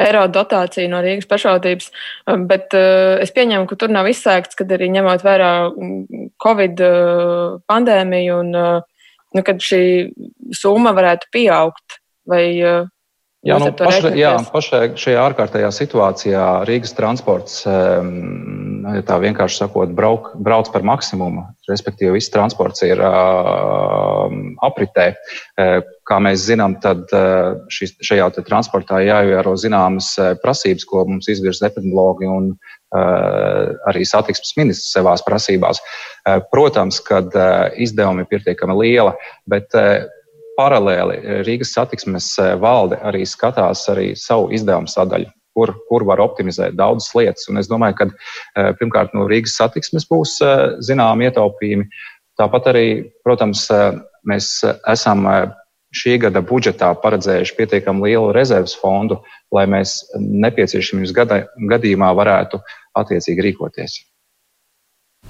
[0.02, 1.88] eiro dotācija no Rīgas pašvaldības,
[2.46, 6.84] bet es pieņemu, ka tur nav izsēgts, kad arī ņemot vērā mm, Covid
[7.66, 8.52] pandēmiju un
[9.38, 9.82] nu, kad šī
[10.58, 12.02] summa varētu pieaugt?
[12.28, 12.88] Vai, uh,
[13.46, 20.32] Jā, nu, pašai, jā, pašai šajā ārkārtējā situācijā Rīgas transports, um, tā vienkārši sakot, brauk,
[20.44, 21.46] brauc par maksimumu.
[21.70, 24.34] Respektīvi, viss transports ir uh,
[24.68, 25.12] apritē.
[25.54, 31.70] Uh, kā mēs zinām, tad uh, šis, šajā transportā jāievēro zināmas prasības, ko mums izvirza
[31.70, 32.52] epidemiologi un
[32.96, 35.82] arī satiksmes ministrs savās prasībās.
[36.24, 37.42] Uh, protams, ka uh,
[37.76, 39.16] izdevumi ir pietiekami liela,
[39.50, 39.76] bet
[40.58, 45.32] paralēli Rīgas satiksmes eh, valde arī skatās arī savu izdevumu sadaļu.
[45.58, 47.48] Kur, kur var optimizēt daudzas lietas.
[47.50, 51.88] Un es domāju, ka eh, pirmkārt no Rīgas satiksmes būs eh, zināmi ietaupījumi.
[52.38, 52.88] Tāpat arī,
[53.26, 53.64] protams,
[54.30, 54.52] mēs
[54.86, 55.24] esam
[55.96, 59.22] šī gada budžetā paredzējuši pietiekami lielu rezerves fondu,
[59.56, 61.16] lai mēs nepieciešamības
[61.72, 62.60] gadījumā varētu
[62.98, 64.02] attiecīgi rīkoties.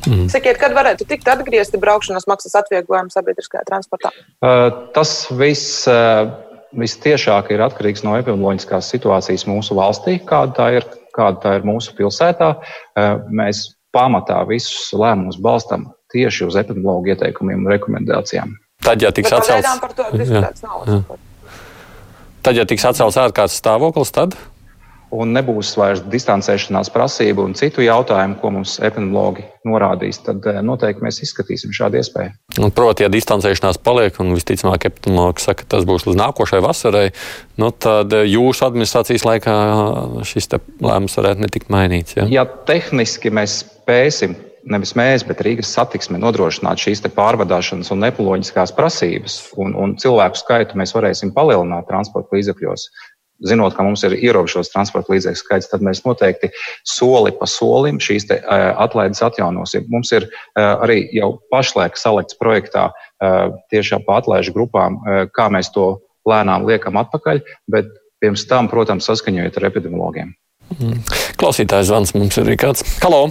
[0.07, 0.27] Mm.
[0.31, 4.11] Sakiet, kad varētu tikt atgriezti braukšanas maksas atvieglojumi sabiedriskajā transportā?
[4.93, 5.87] Tas viss
[6.77, 11.95] vistiešāk ir atkarīgs no epidemioloģiskās situācijas mūsu valstī, kāda tā ir, kāda tā ir mūsu
[11.97, 12.53] pilsētā.
[13.33, 13.63] Mēs
[13.95, 18.53] pamatā visus lēmumus balstam tieši uz epidemiologu ieteikumiem un rekomendācijām.
[18.87, 19.73] Tad, ja tiks atcelts,
[22.41, 24.37] tad, ja tiks atcelts ārkārtas stāvoklis, tad?
[25.13, 31.03] un nebūs vairs distancēšanās prasību un citu jautājumu, ko mums epidemiologi norādīs, tad eh, noteikti
[31.05, 32.33] mēs izskatīsim šādu iespēju.
[32.59, 37.05] Un, proti, ja distancēšanās paliek, un visticamāk, epidemiologi saka, ka tas būs līdz nākošajai vasarai,
[37.61, 39.55] nu, tad eh, jūsu administrācijas laikā
[40.27, 42.19] šis lēmums varētu netikt mainīts.
[42.19, 42.27] Ja?
[42.41, 44.35] ja tehniski mēs spēsim
[44.71, 50.79] nevis mēs, bet Rīgas satiksme nodrošināt šīs pārvadāšanas un nepoloģiskās prasības, un, un cilvēku skaitu
[50.79, 52.89] mēs varēsim palielināt transporta līdzekļos
[53.45, 56.49] zinot, ka mums ir ierobežots transporta līdzekļu skaits, tad mēs noteikti
[56.87, 59.87] soli pa solim šīs te, uh, atlaides atjaunosim.
[59.93, 64.99] Mums ir uh, arī jau pašlaik salikts projektā uh, tiešām pa atlaižu grupām,
[65.35, 65.89] kā mēs to
[66.27, 70.33] lēnām liekam atpakaļ, bet pirms tam, protams, saskaņojot ar epidemiologiem.
[70.77, 71.03] Mm.
[71.39, 72.83] Klausītājs zvans mums ir kāds.
[73.03, 73.29] Halo!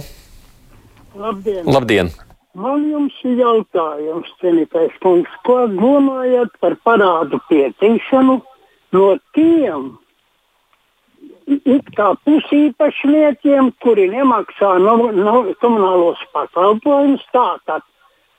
[1.17, 1.65] Labdien!
[1.65, 2.09] Labdien.
[2.57, 8.39] Man jums ir jautājums, cienītais kungs, ko domājat par parādu pieteikšanu
[8.97, 9.91] no tiem
[11.47, 17.85] it kā pusīpašniekiem, kuri nemaksā no, no komunālos pakalpojumus, tātad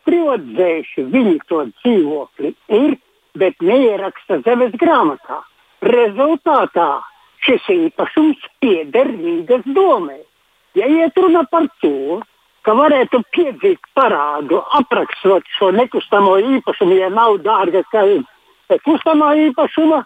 [0.09, 2.97] privatdzējuši viņi to dzīvokli ir,
[3.39, 5.41] bet neieraksta zemes grāmatā.
[5.85, 6.91] Rezultātā
[7.47, 10.19] šis īpašums pieder Rīgas domē.
[10.77, 12.21] Ja iet runa par to,
[12.67, 18.05] ka varētu piedzīt parādu, aprakstot šo nekustamo īpašumu, ja nav dārga kā
[18.85, 20.05] kustamā īpašuma,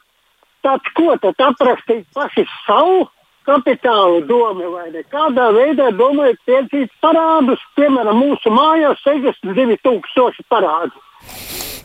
[0.62, 3.08] Tad ko tad aprakstīt paši savu
[3.48, 5.02] kapitālu domu vai ne?
[5.14, 11.02] Kādā veidā domājat piedzīt parādus, piemēram, mūsu mājās 62 tūkstoši parādu?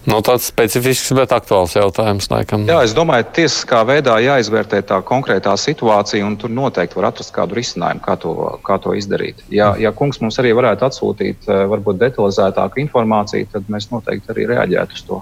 [0.07, 2.29] Nu, tāds specifisks, bet aktuāls jautājums.
[2.31, 2.63] Laikam.
[2.69, 7.33] Jā, es domāju, ka tiesiskā veidā jāizvērtē tā konkrētā situācija, un tur noteikti var atrast
[7.35, 9.41] kādu risinājumu, kā to, kā to izdarīt.
[9.51, 14.47] Ja, ja kungs mums arī varētu atsūtīt eh, varbūt detalizētāku informāciju, tad mēs noteikti arī
[14.53, 15.19] reaģētu uz to.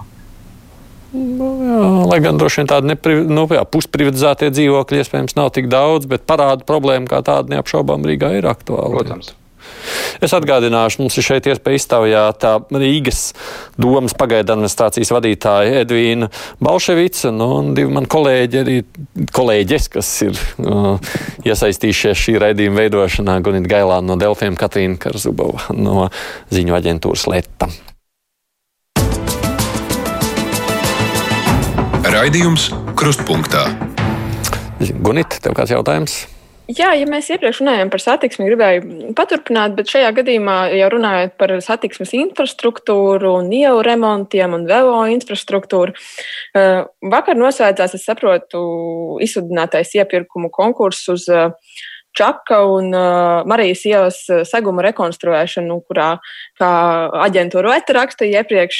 [1.16, 5.70] Nu, jā, lai gan droši vien tādi nepri, nu, jā, pusprivatizētie dzīvokļi iespējams nav tik
[5.72, 8.92] daudz, bet parādu problēma kā tāda neapšaubām Rīgā ir aktuāla.
[8.94, 9.34] Protams.
[10.24, 12.46] Es atgādināšu, mums ir šeit iespēja iztaujāt
[12.76, 13.22] Rīgas
[13.80, 16.30] domas pagaidu administrācijas vadītāja Edvīna
[16.62, 18.76] Balševica nu, un divi mani kolēģi, arī
[19.36, 20.94] kolēģis, kas ir uh,
[21.46, 26.08] iesaistījušies šī raidījuma veidošanā, Gunita Gailāna no Delfiem, Katrīna Karzubova no
[26.54, 27.70] ziņu aģentūras Leta.
[32.16, 33.66] Raidījums Krustpunktā.
[35.02, 36.22] Gunita, tev kāds jautājums?
[36.66, 41.52] Jā, ja mēs iepriekš runājām par satiksmi, gribēju paturpināt, bet šajā gadījumā jau runājot par
[41.62, 45.94] satiksmes infrastruktūru, un ielu remontiem un velo infrastruktūru.
[46.58, 46.80] Eh,
[47.14, 48.64] vakar noslēdzās, es saprotu,
[49.22, 51.52] izsludinātais iepirkumu konkurss uz eh,
[52.16, 56.14] Čaka un uh, Marijas ielas seguma rekonstruēšanu, kurā,
[56.56, 56.70] kā
[57.26, 58.78] aģentūra Leta rakstīja iepriekš,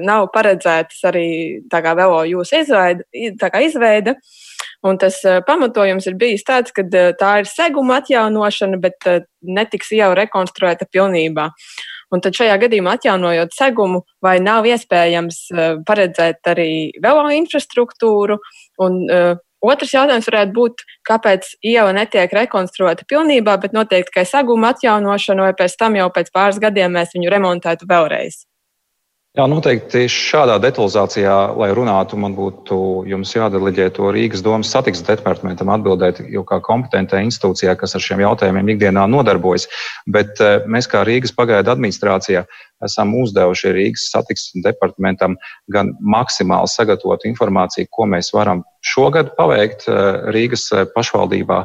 [0.00, 1.26] nav paredzētas arī
[1.68, 3.04] tā kā velo jūsu izveida.
[3.36, 4.16] Tā kā izveida.
[4.16, 4.49] Uh,
[4.86, 9.20] Un tas uh, pamatojums ir bijis tāds, ka uh, tā ir seguma atjaunošana, bet uh,
[9.44, 11.50] netiks jau rekonstruēta pilnībā.
[12.10, 15.44] Un tad šajā gadījumā, atjaunojot segumu, vai nav iespējams
[15.86, 16.70] paredzēt arī
[17.02, 18.40] velo infrastruktūru?
[18.82, 24.72] Un, uh, Otrs jautājums varētu būt, kāpēc iela netiek rekonstruēta pilnībā, bet noteikti tikai seguma
[24.72, 28.46] atjaunošana, vai pēc tam jau pēc pāris gadiem mēs viņu remontētu vēlreiz.
[29.38, 36.18] Jā, noteikti šādā detalizācijā, lai runātu, man būtu jādeleģē to Rīgas domas satiksmes departamentam atbildēt,
[36.34, 39.68] jo kā kompetentai institūcijā, kas ar šiem jautājumiem ikdienā nodarbojas.
[40.10, 42.42] Bet eh, mēs kā Rīgas pagaidu administrācijā
[42.82, 45.36] esam uzdevuši Rīgas satiksmes departamentam
[45.70, 51.62] gan maksimāli sagatavot informāciju, ko mēs varam šogad paveikt eh, Rīgas eh, pašvaldībā,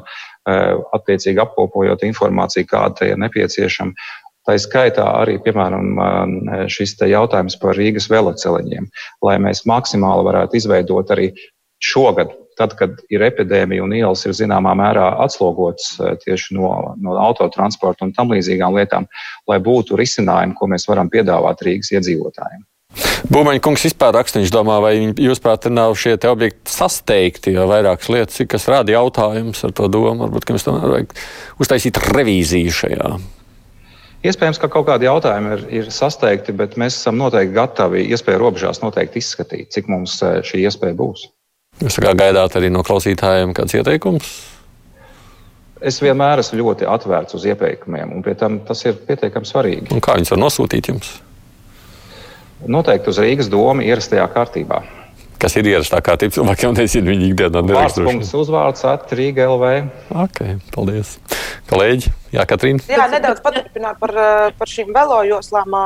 [0.93, 3.97] attiecīgi apkopojot informāciju, kāda ir nepieciešama
[4.45, 5.99] Tā skaitā arī, piemēram,
[6.69, 8.87] šis jautājums par Rīgas veloceliņiem,
[9.25, 11.31] lai mēs maksimāli varētu izveidot arī
[11.81, 16.69] šogad, tad, kad ir epidēmija un ielas ir zināmā mērā atslogotas eh, tieši no,
[17.01, 19.09] no autotransporta un tam līdzīgām lietām,
[19.49, 22.63] lai būtu risinājumi, ko mēs varam piedāvāt Rīgas iedzīvotājiem.
[23.27, 27.65] Būmaņa kungs vispār raksta, viņš domā, vai jūs prāt nav šie te objekti sasteigti, jo
[27.67, 31.17] vairākas lietas, kas rada jautājumus ar to domu, varbūt, ka mums tomēr vajag
[31.65, 33.09] uztaisīt revīziju šajā
[34.25, 38.81] Iespējams, ka kaut kādi jautājumi ir, ir sasteigti, bet mēs esam noteikti gatavi iespēju robežās
[38.81, 41.27] noteikti izskatīt, cik mums eh, šī iespēja būs.
[41.83, 44.31] Jūs kā gaidāt arī no klausītājiem kāds ieteikums?
[45.85, 49.91] Es vienmēr esmu ļoti atvērts uz ieteikumiem, un pie tam tas ir pietiekami svarīgi.
[49.93, 51.11] Un kā viņus var nosūtīt jums?
[52.71, 54.79] Noteikti uz Rīgas domu ierastajā kārtībā
[55.41, 58.01] kas ir ierastā kārtība cilvēkiem, nezinu, viņi ikdienā nedrīkst.
[58.05, 59.73] Vārds uzvārds atrīga LV.
[60.25, 60.41] Ok,
[60.75, 61.15] paldies.
[61.65, 62.83] Kolēģi, jā, Katrīna.
[62.89, 64.11] Jā, nedaudz paturpināt par,
[64.57, 65.77] par šīm velojoslām.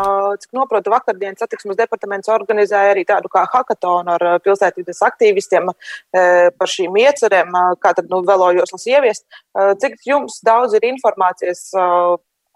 [0.43, 5.71] Cik noprotu, vakardien satiksmes departaments organizēja arī tādu kā hackathonu ar pilsētvidas aktīvistiem
[6.11, 9.23] par šīm iecerēm, kā tad nu, velojoslas ieviest.
[9.55, 11.69] Cik jums daudz ir informācijas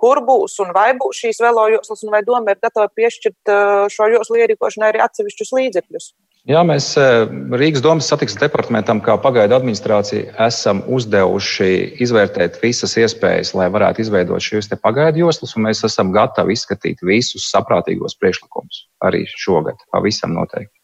[0.04, 3.54] kur būs un vai būs šīs velojoslas, un vai doma ir gatava piešķirt
[3.94, 6.12] šo joslu ierīkošanai arī atsevišķus līdzekļus?
[6.44, 7.22] Jā, mēs eh,
[7.56, 11.70] Rīgas domas satiksmes departamentam, kā pagaidu administrācija, esam uzdevuši
[12.04, 17.48] izvērtēt visas iespējas, lai varētu izveidot šīs pagaidu joslas, un mēs esam gatavi izskatīt visus
[17.48, 19.80] saprātīgos priekšlikumus arī šogad.
[19.96, 20.83] Pavisam noteikti.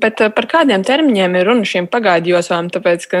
[0.00, 2.68] Bet eh, par kādiem termiņiem ir runa šīm pagaidu joslām?
[2.72, 3.20] Tāpēc, ka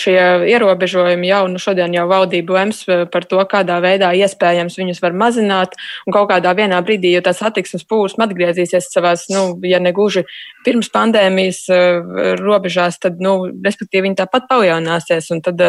[0.00, 0.16] šie
[0.48, 5.16] ierobežojumi jau nu, šodien jau valdība lems eh, par to, kādā veidā iespējams viņus var
[5.20, 5.76] mazināt.
[6.08, 10.24] Un kaut kādā vienā brīdī, ja tas attieksmes plūsma atgriezīsies savās, nu, ja ne gluži
[10.64, 12.00] pirms pandēmijas eh,
[12.40, 15.30] robežās, tad, nu, respektīvi, viņi tāpat palielināsies.
[15.34, 15.62] Un tad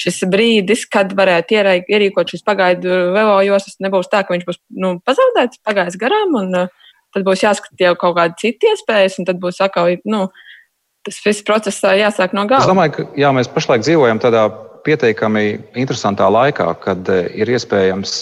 [0.00, 4.96] šis brīdis, kad varētu ierīkot šīs pagaidu velo joslas, nebūs tā, ka viņš būs nu,
[5.06, 6.36] pazaudēts, pagājis garām.
[6.42, 6.62] Un,
[7.14, 10.26] tad būs jāskatās jau kaut kāda cita iespējas, un tad būs atkal, nu,
[11.06, 12.64] tas viss process jāsāk no gala.
[12.64, 14.48] Es domāju, ka jā, mēs pašlaik dzīvojam tādā
[14.86, 15.46] pietiekami
[15.80, 18.14] interesantā laikā, kad ir iespējams,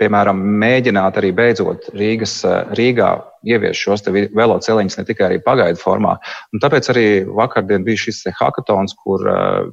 [0.00, 2.40] piemēram, mēģināt arī beidzot Rīgas,
[2.74, 3.10] Rīgā
[3.46, 6.16] ievies šos veloceliņus ne tikai pagaidu formā.
[6.52, 9.24] Un tāpēc arī vakardien bija šis hackathons, kur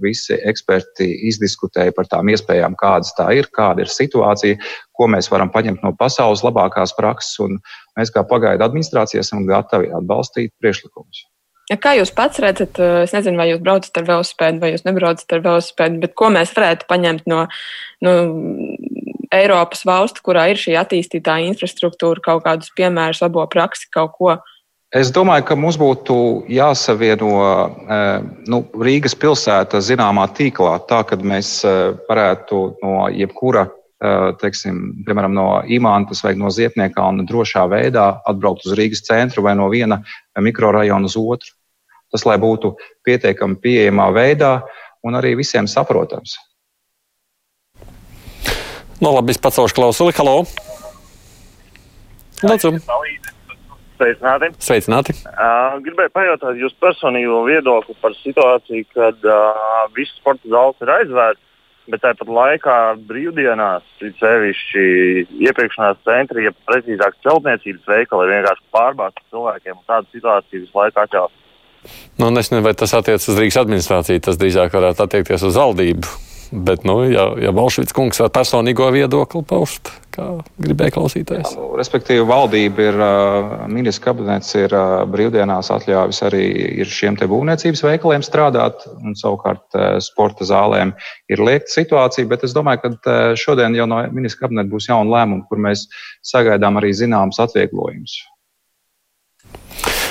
[0.03, 4.59] visi eksperti izdiskutēja par tām iespējām, kādas tā ir, kāda ir situācija,
[4.97, 7.39] ko mēs varam paņemt no pasaules labākās prakses.
[7.43, 7.59] Un
[7.97, 11.25] mēs kā pagaidu administrācija esam gatavi atbalstīt priekšlikumus.
[11.83, 15.41] Kā jūs pats redzat, es nezinu, vai jūs braucat ar velosipēdu, vai jūs nebraucat ar
[15.43, 17.41] velosipēdu, bet ko mēs varētu paņemt no,
[18.07, 18.13] no
[19.35, 24.37] Eiropas valstu, kurā ir šī attīstītā infrastruktūra, kaut kādus piemērus, labo praksi, kaut ko?
[24.95, 26.15] Es domāju, ka mums būtu
[26.47, 27.31] jāsavieno
[28.47, 31.57] nu, Rīgas pilsēta zināmā tīklā, tā ka mēs
[32.07, 33.67] varētu no jebkura
[34.41, 39.55] teiksim, piemēram, no Imantas vai no Ziepniekā un drošā veidā atbraukt uz Rīgas centru vai
[39.57, 40.03] no viena
[40.37, 41.55] mikrorajona uz otru.
[42.13, 44.61] Tas, lai būtu pietiekami pieejamā veidā
[45.03, 46.37] un arī visiem saprotams.
[48.97, 50.13] Nu, labi, es pacelšu klausuli.
[50.17, 50.45] Halo!
[52.41, 52.77] Lūdzu!
[53.97, 54.49] Sveicināti!
[54.61, 55.13] Sveicināti.
[55.25, 61.43] Uh, gribēju pajautāt jūsu personīgo viedokli par situāciju, kad uh, visas sporta zāles ir aizvērtas,
[61.91, 62.77] bet tāpat laikā
[63.09, 63.85] brīvdienās,
[64.19, 64.85] sevišķi
[65.47, 69.83] iepirkšanās centri, ja precīzāk celtniecības veikali, vienkārši pārbāzti cilvēkiem.
[69.89, 71.35] Tāda situācija visu laiku atļaus.
[72.17, 74.23] Nu, es nezinu, vai tas attiecas uz Rīgas administrāciju.
[74.25, 76.15] Tas drīzāk varētu attiekties uz valdību.
[76.51, 80.27] Bet, nu, ja, ja Balšvits kungs var personīgo viedokli paust, kā
[80.63, 81.43] gribēja klausīties.
[81.43, 82.99] Jā, nu, respektīvi, valdība ir,
[83.71, 84.75] ministrs kabinets ir
[85.11, 86.45] brīvdienās atļāvis arī
[86.87, 90.95] šiem te būvniecības veikaliem strādāt, un savukārt sporta zālēm
[91.33, 95.45] ir liekta situācija, bet es domāju, ka šodien jau no ministra kabineta būs jauna lēmuma,
[95.51, 95.87] kur mēs
[96.25, 98.21] sagaidām arī zināmas atvieglojumus.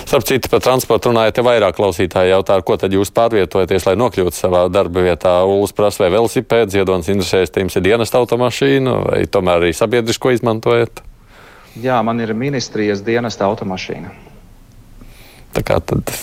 [0.06, 4.38] Starp citu, par transportu runājot, te vairāk klausītāji jautā, ko tad jūs pārvietojaties, lai nokļūtu
[4.38, 5.32] savā darba vietā.
[5.50, 11.02] Ulas prasa vai velosipēds, Ziedonis interesēs, jums ir dienas automašīna vai tomēr arī sabiedrisko izmantojat?
[11.82, 14.14] Jā, man ir ministrijas dienas automašīna.
[15.56, 16.14] Tā kā tad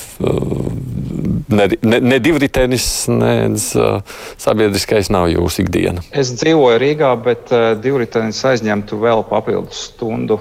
[1.52, 4.00] ne, ne, ne divritenis, ne uh,
[4.40, 6.06] sabiedriskais nav jūsu ikdiena.
[6.16, 10.40] Es dzīvoju Rīgā, bet uh, divritenis aizņemtu vēl papildus stundu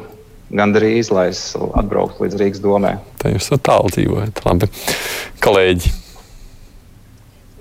[0.52, 2.96] gandrīz, lai es atbrauktu līdz Rīgas domē.
[3.22, 4.44] Tā jūs tālu dzīvojat.
[4.46, 4.68] Labi,
[5.44, 5.92] kolēģi.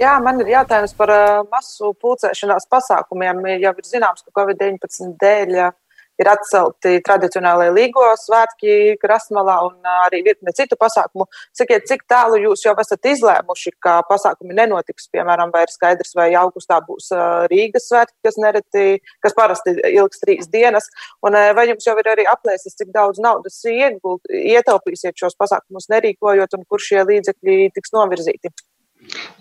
[0.01, 3.43] Jā, man ir jautājums par uh, masu pulcēšanās pasākumiem.
[3.61, 5.73] Jau ir zināms, ka Covid-19 dēļ uh,
[6.21, 11.27] ir atcelti tradicionālajie līgo svētki Krasmalā un arī virkne citu pasākumu.
[11.57, 16.29] Sakiet, cik tālu jūs jau esat izlēmuši, ka pasākumi nenotiks, piemēram, vai ir skaidrs, vai
[16.39, 17.11] augustā būs
[17.51, 18.87] Rīgas svētki, kas nereti,
[19.23, 20.89] kas parasti ilgs trīs dienas,
[21.25, 26.57] un vai jums jau ir arī aplēses, cik daudz naudas iegult, ietaupīsiet šos pasākumus nerīkojot
[26.57, 28.53] un kur šie līdzekļi tiks novirzīti?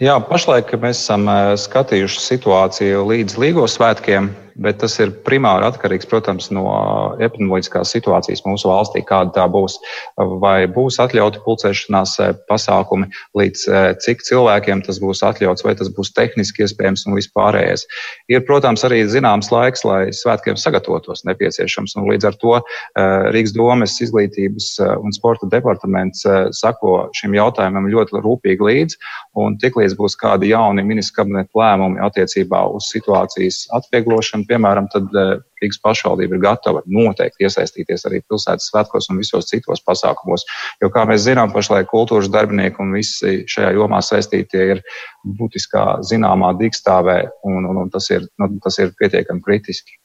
[0.01, 1.27] Jā, pašlaik mēs esam
[1.61, 6.66] skatījuši situāciju līdz Līgos svētkiem bet tas ir primāri atkarīgs, protams, no
[7.18, 9.79] epidemioloģiskās situācijas mūsu valstī, kāda tā būs.
[10.42, 15.90] Vai būs atļauti pulcēšanās eh, pasākumi, līdz eh, cik cilvēkiem tas būs atļauts, vai tas
[15.96, 17.87] būs tehniski iespējams un vispārējais.
[18.33, 22.59] Ir, protams, arī zināms laiks, lai svētkiem sagatavotos nepieciešams, un līdz ar to
[23.35, 24.66] Rīgas domes izglītības
[25.01, 26.25] un sporta departaments
[26.57, 28.99] sako šim jautājumam ļoti rūpīgi līdzi,
[29.40, 35.33] un tiklīdz būs kādi jauni ministra kabineta lēmumi attiecībā uz situācijas atvieglošanu, piemēram, tad eh,
[35.61, 40.47] Rīgas pašvaldība ir gatava noteikti iesaistīties arī pilsētas svētkos un visos citos pasākumos.
[40.83, 44.85] Jo, kā mēs zinām, pašlaik kultūras darbinieki un visi šajā jomā saistītie ir
[45.41, 50.01] būtiskā zināmā digstāvē, un, un, un tas, ir, nu, tas ir pietiekami kritiski.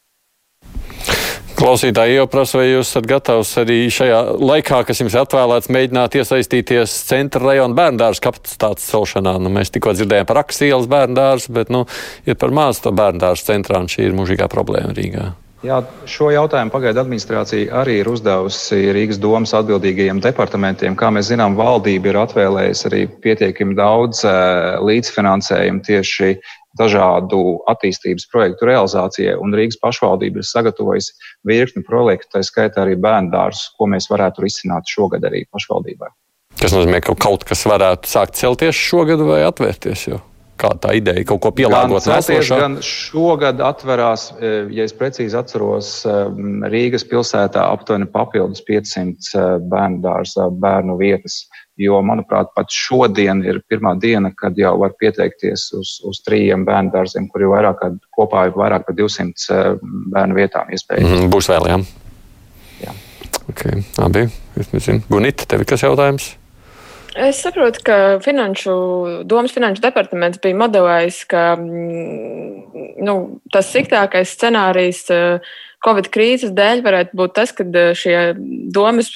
[1.56, 6.96] Klausītāji jau prasa, vai jūs esat gatavs arī šajā laikā, kas jums atvēlēts, mēģināt iesaistīties
[7.08, 9.38] centra rajona bērndārs kapacitātes celšanā.
[9.40, 11.86] Nu, mēs tikko dzirdējām par Aksielas bērndārs, bet nu,
[12.28, 15.30] ir par maz to bērndārs centrā, un šī ir mūžīgā problēma Rīgā.
[15.66, 15.80] Jā,
[16.12, 20.98] šo jautājumu pagaidu administrācija arī ir uzdevusi Rīgas domas atbildīgajiem departamentiem.
[21.00, 26.36] Kā mēs zinām, valdība ir atvēlējusi arī pietiekami daudz uh, līdzfinansējumu tieši
[26.80, 31.16] dažādu attīstības projektu realizācijai, un Rīgas pašvaldība ir sagatavojusi
[31.48, 36.12] virkni projektu, tā skaitā arī bērnu dārzus, ko mēs varētu risināt šogad arī pašvaldībai.
[36.60, 40.22] Tas nozīmē, ka kaut kas varētu sākt celties šogad vai atvērties jau?
[40.56, 42.60] Kā tā ideja kaut ko pielāgot nākošā?
[42.62, 46.16] Gan šogad atverās, e, ja es precīzi atceros, e,
[46.72, 51.44] Rīgas pilsētā aptuveni papildus 500 e, bērnu dārza bērnu vietas
[51.76, 56.94] Jo, manuprāt, pat šodien ir pirmā diena, kad jau var pieteikties uz, uz trījiem bērnu
[56.94, 57.84] dārziem, kur ir vairāk
[58.16, 59.68] kopā ir vairāk par 200 eh,
[60.16, 61.12] bērnu vietām iespējams.
[61.18, 61.82] Mm, būs vēl, jā.
[62.86, 62.96] jā.
[63.52, 64.24] Okay, labi,
[65.12, 66.32] Gunita, tev ir kas jautājums?
[67.16, 68.74] Es saprotu, ka finanšu,
[69.24, 73.16] domas finanšu departaments bija modelējis, ka mm, nu,
[73.56, 75.54] tas sliktākais scenārijs eh,
[75.86, 78.18] Covid krīzes dēļ varētu būt tas, ka eh, šie
[78.76, 79.14] domas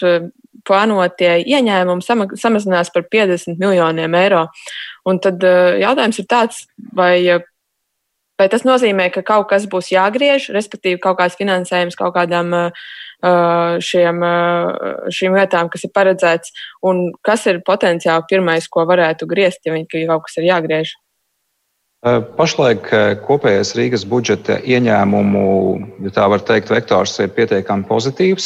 [0.68, 4.46] plānotie ieņēmumi sama, samazinās par 50 miljoniem eiro.
[5.10, 6.64] Un tad eh, jautājums ir tāds,
[6.96, 7.14] vai,
[8.40, 12.90] vai tas nozīmē, ka kaut kas būs jāgriež, respektīvi kaut kāds finansējums kaut kādām eh,
[13.23, 19.60] šiem, eh, šīm lietām, kas ir paredzēts, un kas ir potenciāli pirmais, ko varētu griezt,
[19.65, 20.95] ja viņi kaut kas ir jāgriež.
[21.99, 22.86] Pašlaik
[23.27, 25.41] kopējais Rīgas budžeta ieņēmumu,
[26.05, 28.45] ja tā var teikt, vektors ir pietiekami pozitīvs.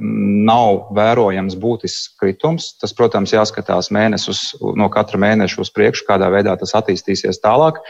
[0.00, 2.70] Nav vērojams būtisks kritums.
[2.80, 7.82] Tas, protams, jāskatās mēnesus, no katra mēneša uz priekšu, kādā veidā tas attīstīsies tālāk.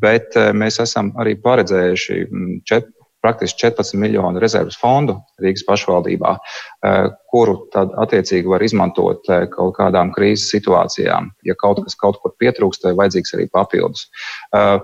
[0.00, 2.22] Bet mēs esam arī paredzējuši
[2.64, 2.88] čet,
[3.22, 6.36] praktiski 14 miljonu rezerves fondu Rīgas pašvaldībā,
[6.86, 11.32] eh, kuru tad attiecīgi var izmantot eh, kaut kādām krīzes situācijām.
[11.44, 14.08] Ja kaut kas kaut kur pietrūkst, vai vajadzīgs arī papildus.
[14.54, 14.78] Eh,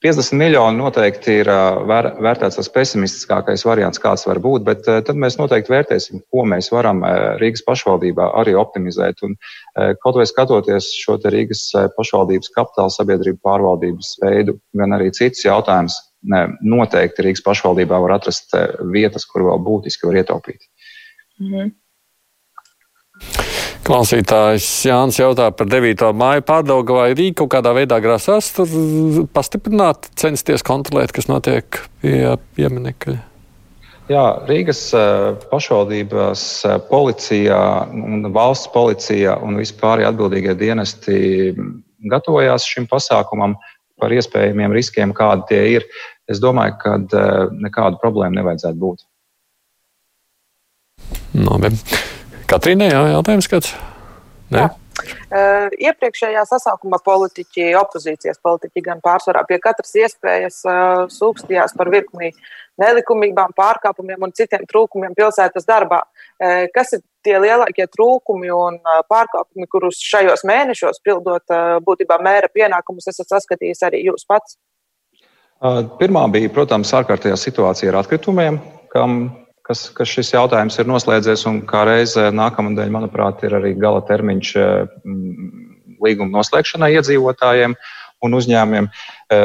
[0.00, 1.48] 50 miljoni noteikti ir
[1.84, 6.70] vēr, vērtēts tas pesimistiskākais variants, kāds var būt, bet tad mēs noteikti vērtēsim, ko mēs
[6.72, 7.02] varam
[7.36, 9.20] Rīgas pašvaldībā arī optimizēt.
[9.28, 9.36] Un,
[10.00, 11.66] kaut vai skatoties šo Rīgas
[11.98, 18.54] pašvaldības kapitāla sabiedrību pārvaldības veidu, gan arī citus jautājumus, noteikti Rīgas pašvaldībā var atrast
[18.92, 20.66] vietas, kur vēl būtiski var ietaupīt.
[21.40, 21.70] Mm -hmm.
[23.80, 26.12] Klausītājs Jānis jautā par 9.
[26.14, 28.68] māju pārdaugu, vai Rīga kaut kādā veidā grasās tur
[29.32, 33.16] pastiprināt, censties kontrolēt, kas notiek pie pieminekļa.
[34.10, 37.58] Jā, Rīgas eh, pašvaldības eh, policija
[37.94, 41.18] un valsts policija un vispār atbildīgie dienesti
[42.10, 43.54] gatavojās šim pasākumam
[44.00, 45.86] par iespējamiem riskiem, kādi tie ir.
[46.30, 49.06] Es domāju, ka eh, nekādu problēmu nevajadzētu būt.
[51.40, 51.72] Labi.
[52.50, 53.74] Katrīnai, jā, jautājums kāds?
[54.50, 54.66] Nē?
[54.66, 54.70] Jā.
[55.30, 62.32] Uh, iepriekšējā sasaukumā politiķi, opozīcijas politiķi gan pārsvarā pie katras iespējas uh, sūkstījās par virkni
[62.80, 66.02] nelikumībām, pārkāpumiem un citiem trūkumiem pilsētas darbā.
[66.04, 68.78] Uh, kas ir tie lielākie trūkumi un
[69.10, 71.52] pārkāpumi, kurus šajos mēnešos pildot
[71.84, 74.56] būtībā mēra pienākumus, esat saskatījis arī jūs pats?
[76.00, 78.56] Pirmā bija, protams, ārkārtējā situācija ar atkritumiem,
[78.92, 79.18] kam
[79.66, 84.54] kas, kas šis jautājums ir noslēdzies, kā reizē nākamnedēļ, manuprāt, ir arī gala termiņš
[86.00, 87.76] līguma noslēgšanai iedzīvotājiem
[88.26, 88.90] un uzņēmumiem.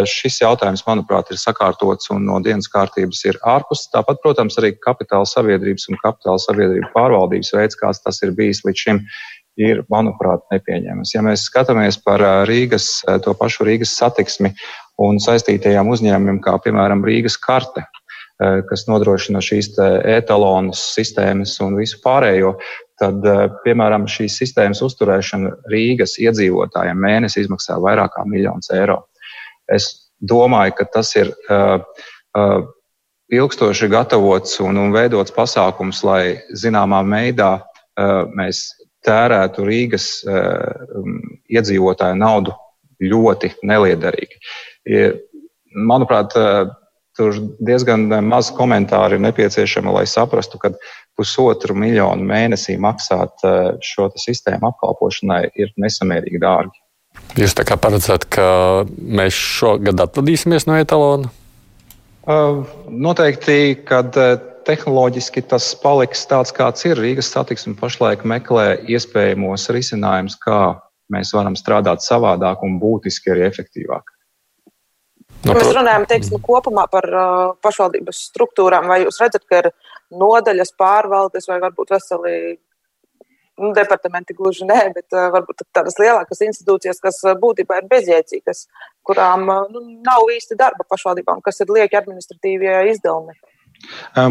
[0.10, 3.86] Šis jautājums, manuprāt, ir sakārtots un no dienas kārtības ir ārpus.
[3.94, 8.86] Tāpat, protams, arī kapitāla sabiedrības un kapitāla sabiedrību pārvaldības veids, kāds tas ir bijis līdz
[8.88, 9.02] šim,
[9.62, 11.14] ir, manuprāt, nepieņemams.
[11.16, 12.90] Ja mēs skatāmies par Rīgas,
[13.24, 14.52] to pašu Rīgas satiksmi
[15.02, 17.86] un saistītajām uzņēmumiem, kā piemēram Rīgas karte,
[18.40, 19.70] kas nodrošina šīs
[20.12, 22.56] etalonus, sistēmas un visu pārējo,
[23.00, 29.04] tad, eh, piemēram, šīs sistēmas uzturēšana Rīgas iedzīvotājiem mēnesi izmaksā vairāk kā miljonus eiro.
[29.72, 31.82] Es domāju, ka tas ir uh,
[32.38, 32.60] uh,
[33.34, 38.68] ilgstoši gatavots un, un veidots pasākums, lai zināmā veidā uh, mēs
[39.06, 40.06] tērētu Rīgas
[41.54, 42.56] iedzīvotāju naudu
[43.06, 44.40] ļoti neliederīgi.
[45.78, 46.34] Manuprāt,
[47.16, 50.74] Tur diezgan maz komentāru ir nepieciešama, lai saprastu, ka
[51.16, 56.82] pusotru miljonu mēnesī maksāt eh, šo sistēmu apkalpošanai ir nesamērīgi dārgi.
[57.40, 58.48] Jūs tā kā paredzat, ka
[58.92, 61.32] mēs šogad atvadīsimies no etalona?
[62.26, 64.36] Uh, noteikti, kad eh,
[64.68, 67.00] tehnoloģiski tas paliks tāds, kāds ir.
[67.00, 70.60] Rīgas satiksme pašlaik meklē iespējamos risinājumus, kā
[71.14, 74.15] mēs varam strādāt savādāk un būtiski arī efektīvāk.
[75.46, 77.32] No, Mēs runājam teiksim, kopumā par uh,
[77.62, 78.88] pašvaldības struktūrām.
[78.90, 79.72] Vai jūs redzat, ka ir
[80.14, 82.34] nodaļas pārvaldes vai varbūt veseli
[83.62, 88.66] nu, departamenti gluži nē, bet uh, varbūt tādas lielākas institūcijas, kas uh, būtībā ir bezjēdzīgas,
[89.06, 93.38] kurām uh, nu, nav īsti darba pašvaldībām, kas ir lieki administratīvie izdevumi?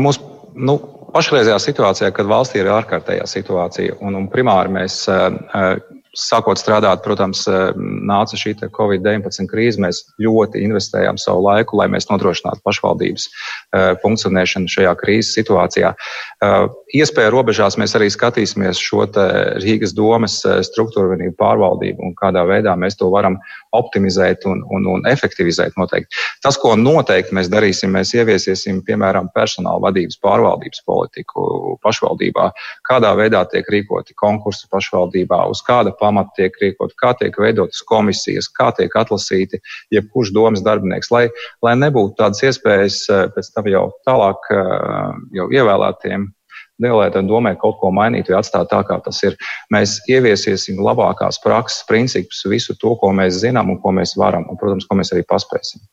[0.00, 0.24] Mūsu
[0.56, 0.78] nu,
[1.14, 5.76] pašreizējā situācijā, kad valstī ir ārkārtējā situācija, un, un primāri mēs uh,
[6.18, 9.80] sākot strādāt, protams, eh, nāca šī Covid-19 krīze.
[9.82, 15.94] Mēs ļoti investējām savu laiku, lai mēs nodrošinātu pašvaldības eh, funkcionēšanu šajā krīzes situācijā.
[16.95, 19.05] Eh, iespēja robežās mēs arī skatīsimies šo
[19.62, 20.38] Rīgas domas
[20.68, 23.36] struktūru vienību pārvaldību un kādā veidā mēs to varam
[23.74, 25.74] optimizēt un, un, un efektivizēt.
[25.76, 26.14] Noteikti.
[26.42, 32.51] Tas, ko noteikti mēs darīsim, mēs ieviesiesim, piemēram, personāla vadības pārvaldības politiku pašvaldībā,
[32.88, 38.49] kādā veidā tiek rīkoti konkursi pašvaldībā, uz kāda pamata tiek rīkot, kā tiek veidotas komisijas,
[38.55, 39.61] kā tiek atlasīti
[39.95, 41.26] jebkurš domas darbinieks, lai,
[41.64, 46.30] lai nebūtu tādas iespējas eh, pēc tam jau tālāk eh, jau ievēlētiem
[46.83, 49.37] Nelietām domē kaut ko mainīt vai atstāt tā, kā tas ir.
[49.75, 54.59] Mēs ieviesiesim labākās prakses principus, visu to, ko mēs zinām un ko mēs varam, un,
[54.59, 55.85] protams, ko mēs arī paspēsim.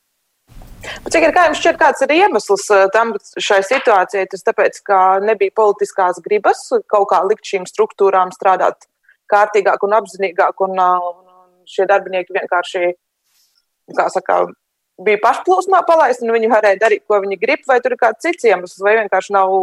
[0.82, 4.26] Cik ir, kā jums šķiet, kāds ir iemesls eh, tam šai situācijai?
[4.32, 8.88] Tas tāpēc, ka nebija politiskās gribas kaut kā likt šīm struktūrām strādāt
[9.32, 10.66] kārtīgāk un apzinīgāk.
[10.66, 12.96] Un, un šie darbinieki vienkārši,
[13.98, 14.40] kā saka,
[15.06, 18.50] bija pašplūsmā palaisti, un viņi varēja darīt, ko viņi grib, vai tur ir kāds cits
[18.50, 19.54] iemesls, vai vienkārši nav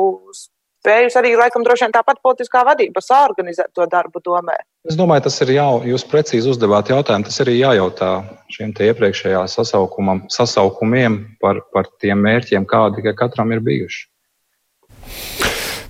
[0.88, 4.56] spējusi arī, laikam, droši vien tāpat politiskā vadība sāorganizēt to darbu domē.
[4.88, 8.12] Es domāju, tas ir jau, jūs precīzi uzdevāt jautājumu, tas arī jājautā
[8.54, 9.44] šiem te iepriekšējā
[10.32, 15.47] sasaukumiem par, par tiem mērķiem, kādi katram ir bijuši.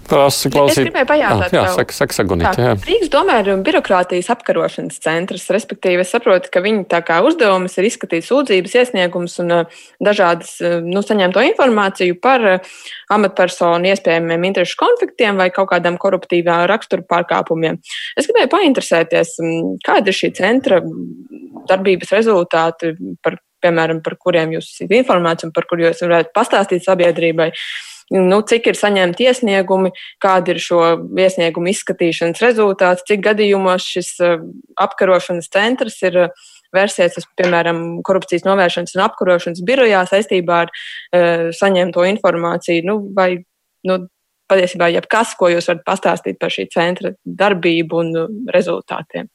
[0.08, 0.82] Prasa klausīt.
[0.82, 5.48] Es gribēju pajautāt, jā, jā saka, saka Sagunīt, tā, Rīgas domē ir birokrātijas apkarošanas centrs,
[5.52, 10.54] respektīvi es saprotu, ka viņi tā kā uzdevums ir izskatīt sūdzības iesniegums un uh, dažādas,
[10.64, 12.78] uh, nu, saņemto informāciju par uh,
[13.14, 17.76] amatpersonu iespējamiem interešu konfliktiem vai kaut kādām koruptīvā rakstura pārkāpumiem.
[18.16, 20.80] Es gribēju painteresēties, um, kāda ir šī centra
[21.68, 26.86] darbības rezultāti, par piemēram, par kuriem jūs esat informēts un par kuriem jūs varētu pastāstīt
[26.86, 27.50] sabiedrībai.
[28.14, 29.90] Nu, cik ir saņemti iesniegumi,
[30.22, 30.82] kāda ir šo
[31.12, 34.14] iesniegumu izskatīšanas rezultāts, cik gadījumos šis
[34.80, 36.16] apkarošanas centrs ir
[36.74, 43.34] vērsies uz, piemēram, korupcijas novēršanas un apkarošanas birojā saistībā ar uh, saņemto informāciju, nu, vai
[43.88, 44.00] nu,
[44.48, 48.14] patiesībā jebkas, ko jūs varat pastāstīt par šī centra darbību un
[48.54, 49.28] rezultātiem.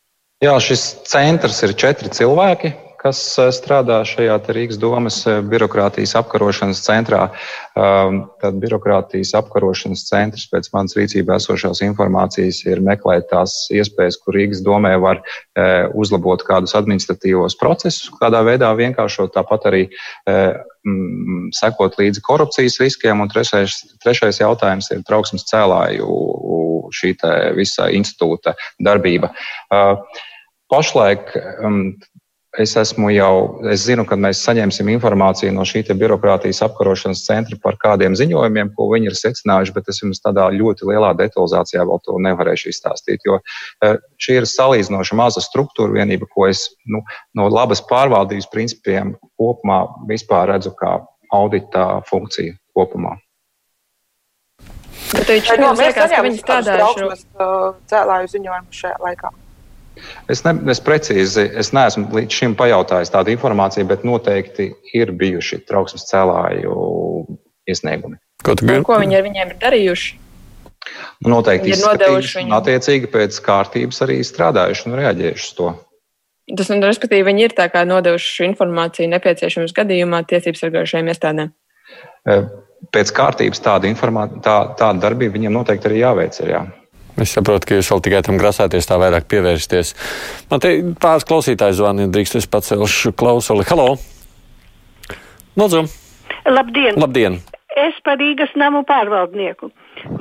[0.43, 2.73] Jā, šis centrs ir četri cilvēki,
[3.03, 7.27] kas eh, strādā šajā Rīgas domas eh, birokrātijas apkarošanas centrā.
[7.73, 14.37] Um, tad birokrātijas apkarošanas centrs pēc manas rīcībā esošās informācijas ir meklēt tās iespējas, kur
[14.37, 19.81] Rīgas domē var eh, uzlabot kādus administratīvos procesus, kādā veidā vienkāršot, tāpat arī
[20.29, 23.23] mm, sekot līdzi korupcijas riskiem.
[23.23, 26.11] Un trešais, trešais jautājums ir trauksmes cēlāju
[26.93, 27.15] šī
[27.57, 29.31] visa institūta darbība.
[30.73, 31.33] Pašlaik
[31.65, 31.95] um,
[32.53, 37.79] Es esmu jau, es zinu, ka mēs saņemsim informāciju no šī birokrātijas apkarošanas centra par
[37.81, 42.19] kādiem ziņojumiem, ko viņi ir secinājuši, bet es jums tādā ļoti lielā detalizācijā vēl to
[42.21, 47.01] nevarēšu izstāstīt, jo e, šī ir salīdzinoši maza struktūra vienība, ko es nu,
[47.33, 50.99] no labas pārvaldības principiem kopumā vispār redzu kā
[51.33, 53.15] audita funkciju kopumā.
[55.09, 57.23] Bet viņš jau liekas, ka viņi strādājuši
[57.89, 59.33] cēlāju ziņojumu šajā laikā.
[60.31, 65.61] Es, ne, es precīzi es neesmu līdz šim pajautājis tādu informāciju, bet noteikti ir bijuši
[65.67, 66.75] trauksmes cēlāju
[67.69, 68.19] iesniegumi.
[68.43, 68.55] Ko,
[68.87, 70.19] ko viņi ar viņiem ir darījuši?
[71.23, 72.53] Nu, noteikti ir nodevuši viņu.
[72.57, 75.71] Attiecīgi pēc kārtības arī strādājuši un reaģējuši uz to.
[76.59, 81.53] Tas, un, respektīvi, viņi ir tā kā nodevuši informāciju nepieciešamas gadījumā tiesības sargājušajiem iestādēm.
[82.93, 83.93] Pēc kārtības tāda,
[84.43, 86.39] tā, tāda darbība viņiem noteikti arī jāveic.
[86.43, 86.63] Ir, jā.
[87.21, 89.93] Es saprotu, ka jūs vēl tikai tam grasāties tā vairāk pievērsties.
[90.49, 93.65] Man te pāris klausītāji zvana, drīkst es pacelšu klausuli.
[93.69, 93.99] Halo!
[95.59, 95.83] Lūdzu!
[96.49, 96.97] Labdien!
[96.97, 97.37] Labdien!
[97.77, 99.69] Es par Rīgas namu pārvaldnieku.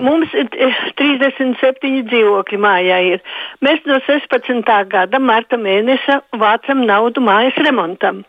[0.00, 3.00] Mums ir 37 eh, dzīvokļi mājā.
[3.14, 3.24] Ir.
[3.64, 4.68] Mēs no 16.
[4.92, 8.22] gada marta mēneša vācam naudu mājas remontam.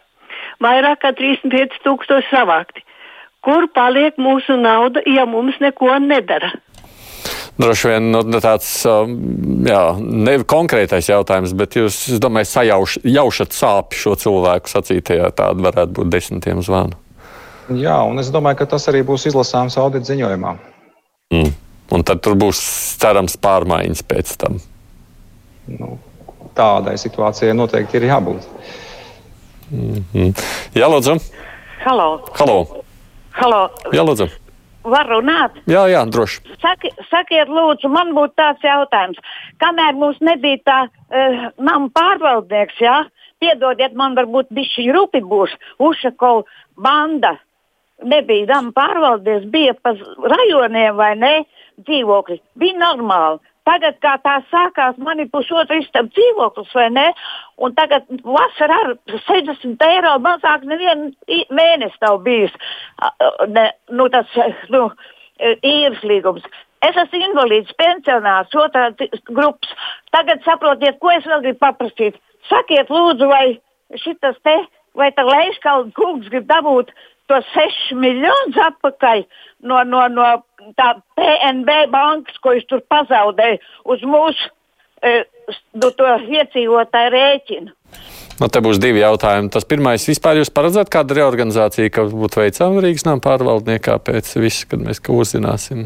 [0.63, 2.83] Vairāk kā 35 tūkstoši savākti.
[3.43, 6.53] Kur paliek mūsu nauda, ja mums neko nedara?
[7.61, 9.13] Droši vien nu, tāds um,
[9.67, 15.31] jā, ne konkrētais jautājums, bet jūs, es domāju, sajaušat sāpju šo cilvēku sacītajā.
[15.37, 16.97] Tāda varētu būt desmitiem zvanu.
[17.73, 20.55] Jā, un es domāju, ka tas arī būs izlasāms audita ziņojumā.
[21.33, 21.53] Mm.
[21.93, 22.59] Un tad tur būs
[23.01, 24.57] cerams pārmaiņas pēc tam.
[25.69, 25.97] Nu,
[26.57, 28.47] tādai situācijai noteikti ir jābūt.
[29.71, 30.45] Mm -hmm.
[30.75, 31.19] Jā, lūdzu.
[31.85, 32.25] Halo.
[32.33, 32.83] Halo.
[33.31, 33.69] Halo.
[33.93, 34.42] Jā, lūdzu.
[34.83, 35.55] Var runāt?
[35.71, 36.41] Jā, jā, droši.
[36.59, 39.21] Saki, sakiet, lūdzu, man būtu tāds jautājums.
[39.63, 42.97] Kamēr mums nebija tā uh, nama pārvaldnieks, jā,
[43.43, 46.43] piedodiet, man varbūt bišķi rupi būs, Ušakov
[46.75, 47.37] banda.
[48.03, 51.33] Nebija nama pārvaldnieks, bija pa rajoniem vai ne,
[51.85, 52.41] dzīvokļi.
[52.59, 53.39] Bija normāli.
[53.63, 57.05] Tagad, kā tā sākās, man ir pusotru istabu dzīvoklis, vai ne?
[57.63, 58.91] Un tagad vasarā ar
[59.29, 61.13] 60 eiro mazāk nevienu
[61.47, 62.51] mēnesi nav bijis.
[63.55, 64.35] Ne, nu, tas,
[64.73, 64.89] nu,
[65.63, 66.43] īres līgums.
[66.83, 68.89] Es esmu invalīds, pensionārs, otrā
[69.31, 69.71] grupas.
[70.11, 72.19] Tagad saprotiet, ko es vēl gribu paprasīt.
[72.49, 73.45] Sakiet, lūdzu, vai
[74.03, 74.57] šitas te,
[74.99, 76.91] vai tā Leiškalna kungs grib dabūt
[77.31, 79.23] to 6 miljonus atpakaļ
[79.69, 80.27] no, no, no
[80.79, 84.51] tā PNB bankas, ko viņš tur pazaudēja uz mūsu
[85.03, 85.23] e,
[85.79, 85.91] nu,
[86.39, 87.75] iedzīvotāju rēķinu.
[88.41, 89.51] Nu, te būs divi jautājumi.
[89.53, 94.65] Tas pirmais, vispār jūs paredzat kādu reorganizāciju, kas būtu veicama Rīgas nama pārvaldniekā pēc viss,
[94.69, 95.85] kad mēs kaut ko uzzināsim?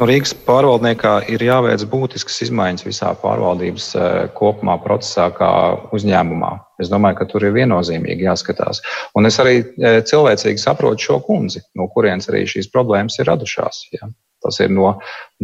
[0.00, 5.50] Nu, Rīgas pārvaldniekā ir jāveic būtiskas izmaiņas visā pārvaldības eh, kopumā procesā, kā
[5.92, 6.54] uzņēmumā.
[6.80, 8.80] Es domāju, ka tur ir viennozīmīgi jāskatās.
[9.18, 13.82] Un es arī eh, cilvēcīgi saprotu šo kundzi, no kurienes arī šīs problēmas ir radušās.
[13.96, 14.08] Ja?
[14.40, 14.94] Tas ir no,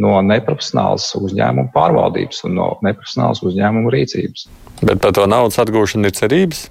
[0.01, 4.47] no neprofesionālas uzņēmuma pārvaldības un no neprofesionālas uzņēmuma rīcības.
[4.81, 6.65] Bet par to naudas atgūšanu ir cerības?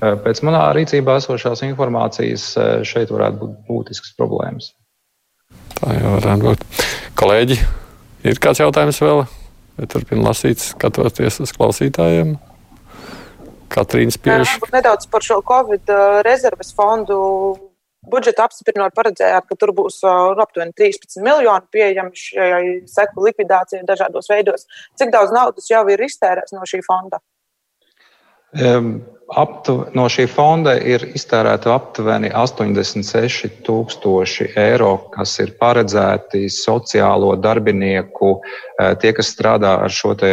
[0.00, 2.48] Eh, pēc manā rīcībā esošās informācijas
[2.88, 4.72] šeit varētu būt būtiskas problēmas.
[5.74, 6.68] Tā jau varētu būt.
[7.18, 7.56] Kolēģi,
[8.30, 9.24] ir kāds jautājums vēl?
[9.74, 12.36] Vai turpina lasīt, skatoties uz klausītājiem?
[13.74, 14.58] Katrīna Spieša.
[14.74, 17.18] Nedaudz par šo Covid uh, rezerves fondu.
[18.04, 24.28] Budžeta apstiprinot paredzējāt, ka tur būs uh, aptuveni 13 miljoni pieejami šai seku likvidācijai dažādos
[24.28, 24.66] veidos.
[25.00, 27.22] Cik daudz naudas jau ir iztērēts no šī fonda?
[28.54, 28.98] Um,
[29.32, 38.34] aptu, no šī fonda ir iztērēta aptuveni 86 tūkstoši eiro, kas ir paredzēti sociālo darbinieku,
[39.00, 40.32] tie, kas strādā ar šo te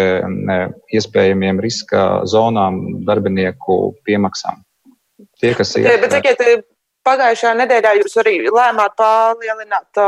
[0.93, 4.61] iespējamiem riska zonām, darbinieku piemaksām.
[5.41, 5.87] Tie, kas ir.
[6.01, 6.65] Bet, sakiet,
[7.07, 10.03] pagājušajā nedēļā jūs arī lēmāt palielināt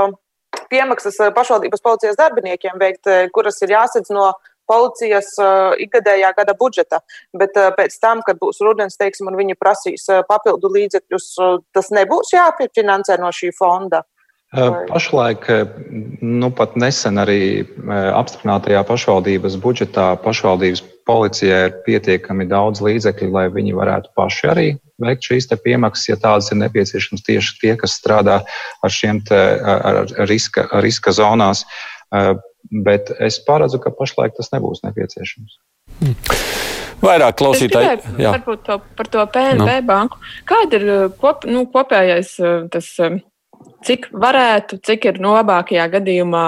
[0.70, 4.32] piemaksas pašvaldības policijas darbiniekiem veikt, kuras ir jāsadz no
[4.70, 7.02] policijas uh, ikgadējā gada budžeta.
[7.36, 11.62] Bet uh, pēc tam, kad būs rudens, teiksim, un viņi prasīs uh, papildu līdzekļus, uh,
[11.76, 14.04] tas nebūs jāpiefinansē no šī fonda.
[14.54, 14.84] Vai?
[14.86, 15.48] Pašlaik,
[16.22, 23.74] nu pat nesen arī apstiprinātajā pašvaldības budžetā pašvaldības policijai ir pietiekami daudz līdzekļu, lai viņi
[23.74, 24.68] varētu paši arī
[25.02, 30.06] veikt šīs piemaksas, ja tādas ir nepieciešamas tieši tie, kas strādā ar šiem te, ar
[30.30, 31.66] riska, riska zonās
[32.72, 35.60] bet es paredzu, ka pašlaik tas nebūs nepieciešams.
[36.00, 36.16] Hmm.
[37.04, 38.16] Vairāk klausītāji.
[38.22, 39.78] Jā, varbūt to, par to PNB no.
[39.88, 40.22] banku.
[40.48, 43.20] Kāda ir uh, kop, nu, kopējais uh, tas, um,
[43.84, 46.46] cik varētu, cik ir no labākajā gadījumā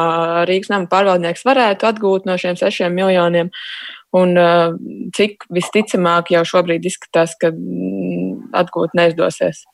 [0.47, 3.51] Rīgas nama pārvaldnieks varētu atgūt no šiem sešiem miljoniem?
[4.16, 4.32] Un
[5.11, 9.66] cik visticamāk jau šobrīd izskatās, ka mm, atgūt neizdosies?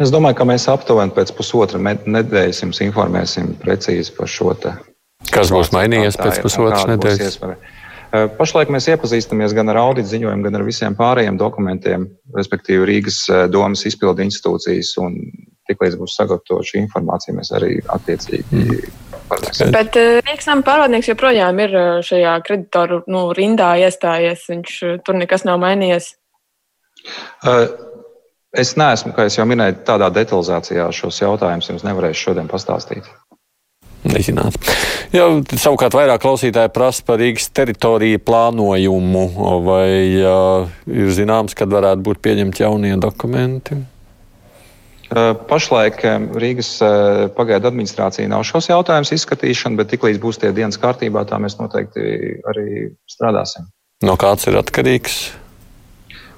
[0.00, 4.72] Es domāju, ka mēs aptuveni pēc pusotra nedēļas jums informēsim precīzi par šo te
[5.32, 7.40] Kas būs mainījies pēc pusotras nedēļas?
[8.38, 12.06] Pašlaik mēs iepazīstamies gan ar audita ziņojumu, gan ar visiem pārējiem dokumentiem,
[12.36, 13.18] respektīvi Rīgas
[13.52, 14.94] domas izpildu institūcijas.
[15.66, 18.44] Tiklīdz būs sagatavota šī informācija, mēs arī attiecīgi.
[18.54, 19.72] Mm.
[19.74, 21.74] Bet Rīgas nama pārvaldnieks joprojām ir
[22.06, 24.46] šajā kreditoru nu, rindā iestājies.
[24.52, 26.12] Viņš tur nekas nav mainījies.
[28.56, 33.08] Es neesmu, kā jau minēju, tādā detalizācijā šos jautājumus jums nevarēšu šodien pastāstīt.
[34.06, 34.56] Nezināt.
[35.14, 35.26] Jā,
[35.58, 39.26] savukārt vairāk klausītāji prasa par Rīgas teritoriju plānojumu,
[39.66, 39.90] vai
[40.20, 43.82] uh, ir zināms, kad varētu būt pieņemti jaunie dokumenti?
[45.06, 46.00] Pašlaik
[46.34, 46.70] Rīgas
[47.36, 52.02] pagaidu administrācija nav šos jautājumus izskatīšana, bet tiklīdz būs tie dienas kārtībā, tā mēs noteikti
[52.50, 53.68] arī strādāsim.
[54.02, 55.20] No kāds ir atkarīgs?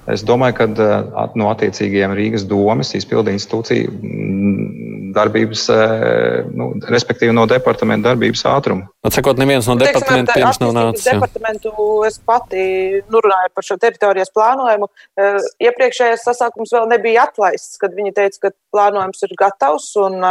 [0.09, 7.35] Es domāju, ka eh, no attiecīgajiem Rīgas domas izpildu institūciju mm, darbības, eh, nu, respektīvi
[7.35, 8.89] no departamenta darbības ātruma.
[9.05, 11.05] Atsakot, neviens no departamentiem pirms nav nācis.
[11.11, 11.73] Departamentu
[12.07, 12.63] es pati
[13.05, 14.89] nu, runāju par šo teritorijas plānojumu.
[15.19, 15.39] Eh,
[15.69, 20.21] iepriekšējais sasākums vēl nebija atlaists, kad viņi teica, ka plānojums ir gatavs un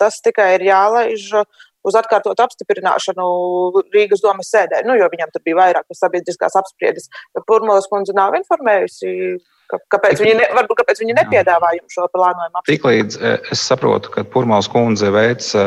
[0.00, 1.30] tas tikai ir jālaiž
[1.86, 3.26] uz atkārtotu apstiprināšanu
[3.94, 7.10] Rīgas domas sēdē, nu, jo viņam tur bija vairākas sabiedriskās apspriedes.
[7.46, 9.12] Purmolas kundze nav informējusi.
[9.66, 12.62] Kāpēc viņi, ne, varbūt, kāpēc viņi nepiedāvā jums šo plānojumu?
[12.68, 15.64] Tiklīdz e, es saprotu, ka Purmāls kundze veic e,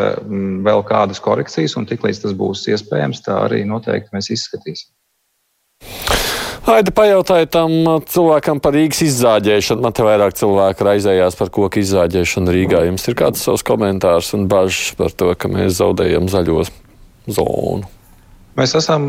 [0.63, 4.87] vēl kādas korekcijas, un tiklīdz tas būs iespējams, tā arī noteikti mēs izskatīsim.
[6.69, 7.71] Aida pajautāja tam
[8.05, 9.81] cilvēkam par Rīgas izzāģēšanu.
[9.81, 12.83] Man te vairāk cilvēku raizējās par koku izzāģēšanu Rīgā.
[12.85, 16.67] Jums ir kāds savs komentārs un bažas par to, ka mēs zaudējam zaļo
[17.25, 17.89] zonu?
[18.59, 19.07] Mēs esam,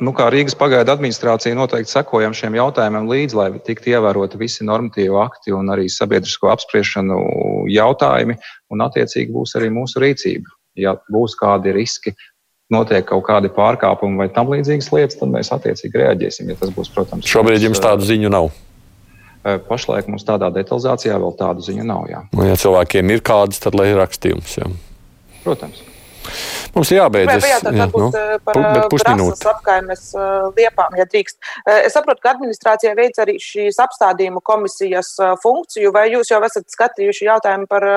[0.00, 5.18] nu, kā Rīgas pagaidu administrācija, noteikti sekojam šiem jautājumiem līdzi, lai tiktu ievēroti visi normatīvi
[5.20, 7.20] akti un arī sabiedrisko apspriešanu
[7.72, 8.38] jautājumi,
[8.72, 10.56] un attiecīgi būs arī mūsu rīcība.
[10.80, 12.14] Ja būs kādi riski,
[12.72, 16.50] notiek kaut kādi pārkāpumi vai tam līdzīgas lietas, tad mēs attiecīgi reaģēsim.
[16.52, 18.50] Ja tas būs, protams, šobrīd jums tādu ziņu nav.
[19.42, 22.04] Pašlaik mums tādā detalizācijā vēl tādu ziņu nav.
[22.10, 22.20] Jā.
[22.30, 24.58] Nu, ja cilvēkiem ir kādas, tad lai rakstījums.
[24.60, 24.68] Jā.
[25.42, 25.82] Protams.
[26.72, 27.44] Mums ir jābeidzas.
[27.44, 28.08] Jā, jā, nu,
[28.46, 28.58] par
[28.92, 30.04] brāzas apkaimes
[30.56, 31.38] liepām, ja drīkst.
[31.74, 37.26] Es saprotu, ka administrācija veic arī šīs apstādījumu komisijas funkciju, vai jūs jau esat skatījuši
[37.26, 37.88] jautājumu par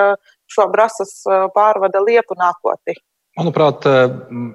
[0.52, 1.20] šo brāzas
[1.56, 2.98] pārvada liepu nākotni?
[3.36, 4.14] Manuprāt, eh,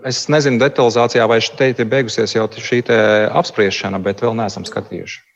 [0.08, 2.80] es nezinu detalizācijā, vai šeit ir beigusies jau šī
[3.28, 5.26] apspriešana, bet vēl neesam skatījuši.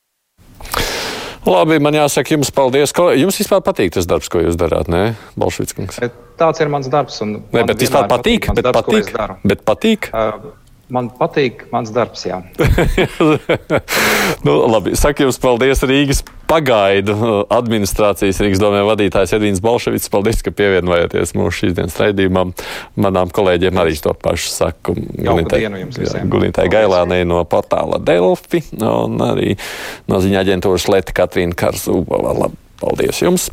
[1.45, 2.95] Labi, man jāsaka, jums paldies.
[3.21, 6.01] Jums vispār patīk tas darbs, ko jūs darāt, ne, Balšvickungs?
[6.41, 7.21] Tāds ir mans darbs.
[7.21, 10.09] Ne, bet vispār patīk, patīk bet, darbs, patīk, bet patīk.
[10.09, 10.55] Uh,
[10.93, 12.43] Man patīk mans darbs, jā.
[14.47, 16.21] nu, labi, saku jums paldies Rīgas
[16.51, 17.15] pagaidu
[17.53, 20.11] administrācijas Rīgas domē vadītājs Edvīns Balševits.
[20.13, 22.53] Paldies, ka pievienojāties mūsu šīs dienas raidījumam.
[23.01, 24.97] Manām kolēģiem arī to pašu saku.
[25.25, 29.57] Gunītai Gailānei no portāla Delfi un arī
[30.11, 32.53] no ziņa aģentūras Leta Katrīna Karzūba.
[32.83, 33.49] Paldies jums!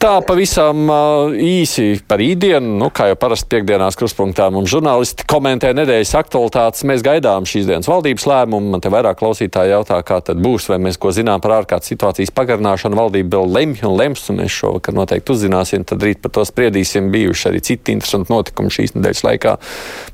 [0.00, 0.88] Tā pavisam
[1.36, 6.86] īsi par īdienu, nu, kā jau parasti piekdienās kruspunktā mums žurnālisti komentē nedēļas aktualitātes.
[6.88, 8.70] Mēs gaidām šīs dienas valdības lēmumu.
[8.72, 12.32] Man te vairāk klausītāji jautā, kā tad būs, vai mēs ko zinām par ārkārtas situācijas
[12.32, 12.96] pagarināšanu.
[12.96, 15.84] Valdība vēl lemj un lems, un mēs šovakar noteikti uzzināsim.
[15.84, 17.12] Tad rīt par to spriedīsim.
[17.12, 19.54] Bijuši arī citi interesanti notikumi šīs nedēļas laikā.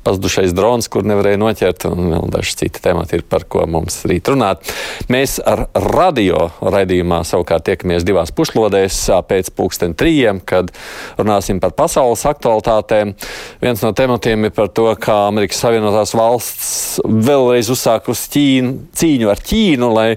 [0.03, 4.35] Pazudušais drons, kur nevarēja noķert, un vēl daži citi temati ir, par ko mums rīt
[4.35, 4.67] runāt.
[5.07, 10.71] Mēs ar radio raidījumā savukārt tiekamies divās puslodēs pēc pulkstens pulksten trījiem, kad
[11.17, 13.13] runāsim par pasaules aktualitātēm.
[13.61, 19.41] Viens no tematiem ir par to, kā Amerikas Savienotās valsts vēlreiz uzsākusi Ķīnu, cīņu ar
[19.41, 20.07] Ķīnu, lai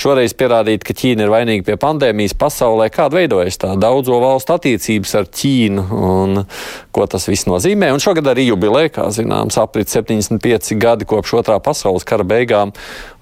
[0.00, 2.90] šoreiz pierādītu, ka Ķīna ir vainīga pie pandēmijas pasaulē.
[2.94, 6.44] Kāda veidojas tā daudzo valstu attiecības ar Ķīnu un
[6.94, 7.92] ko tas viss nozīmē?
[7.94, 12.74] Un šogad arī jubileja, kā zināms, aprit 75 gadi kopš otrā pasaules kara beigām.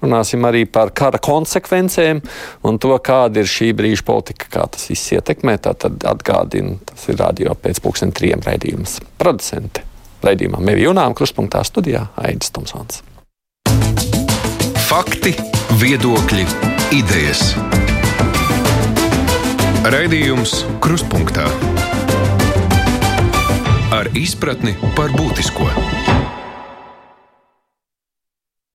[0.03, 2.23] Runāsim arī par kara konsekvencēm
[2.67, 5.57] un to, kāda ir šī brīža politika, kā tas viss ietekmē.
[5.63, 8.99] Tātad atgādina, tas ir radio pēc pusdien trijiem raidījums.
[9.19, 9.83] Producente
[10.23, 13.01] raidījumā Mevi Junām kruspunktā studijā Aidis Tomsons.
[14.87, 15.33] Fakti,
[15.81, 16.45] viedokļi,
[16.95, 17.53] idejas.
[19.83, 21.49] Raidījums Krustpunktā
[23.93, 26.12] ar izpratni par būtisko.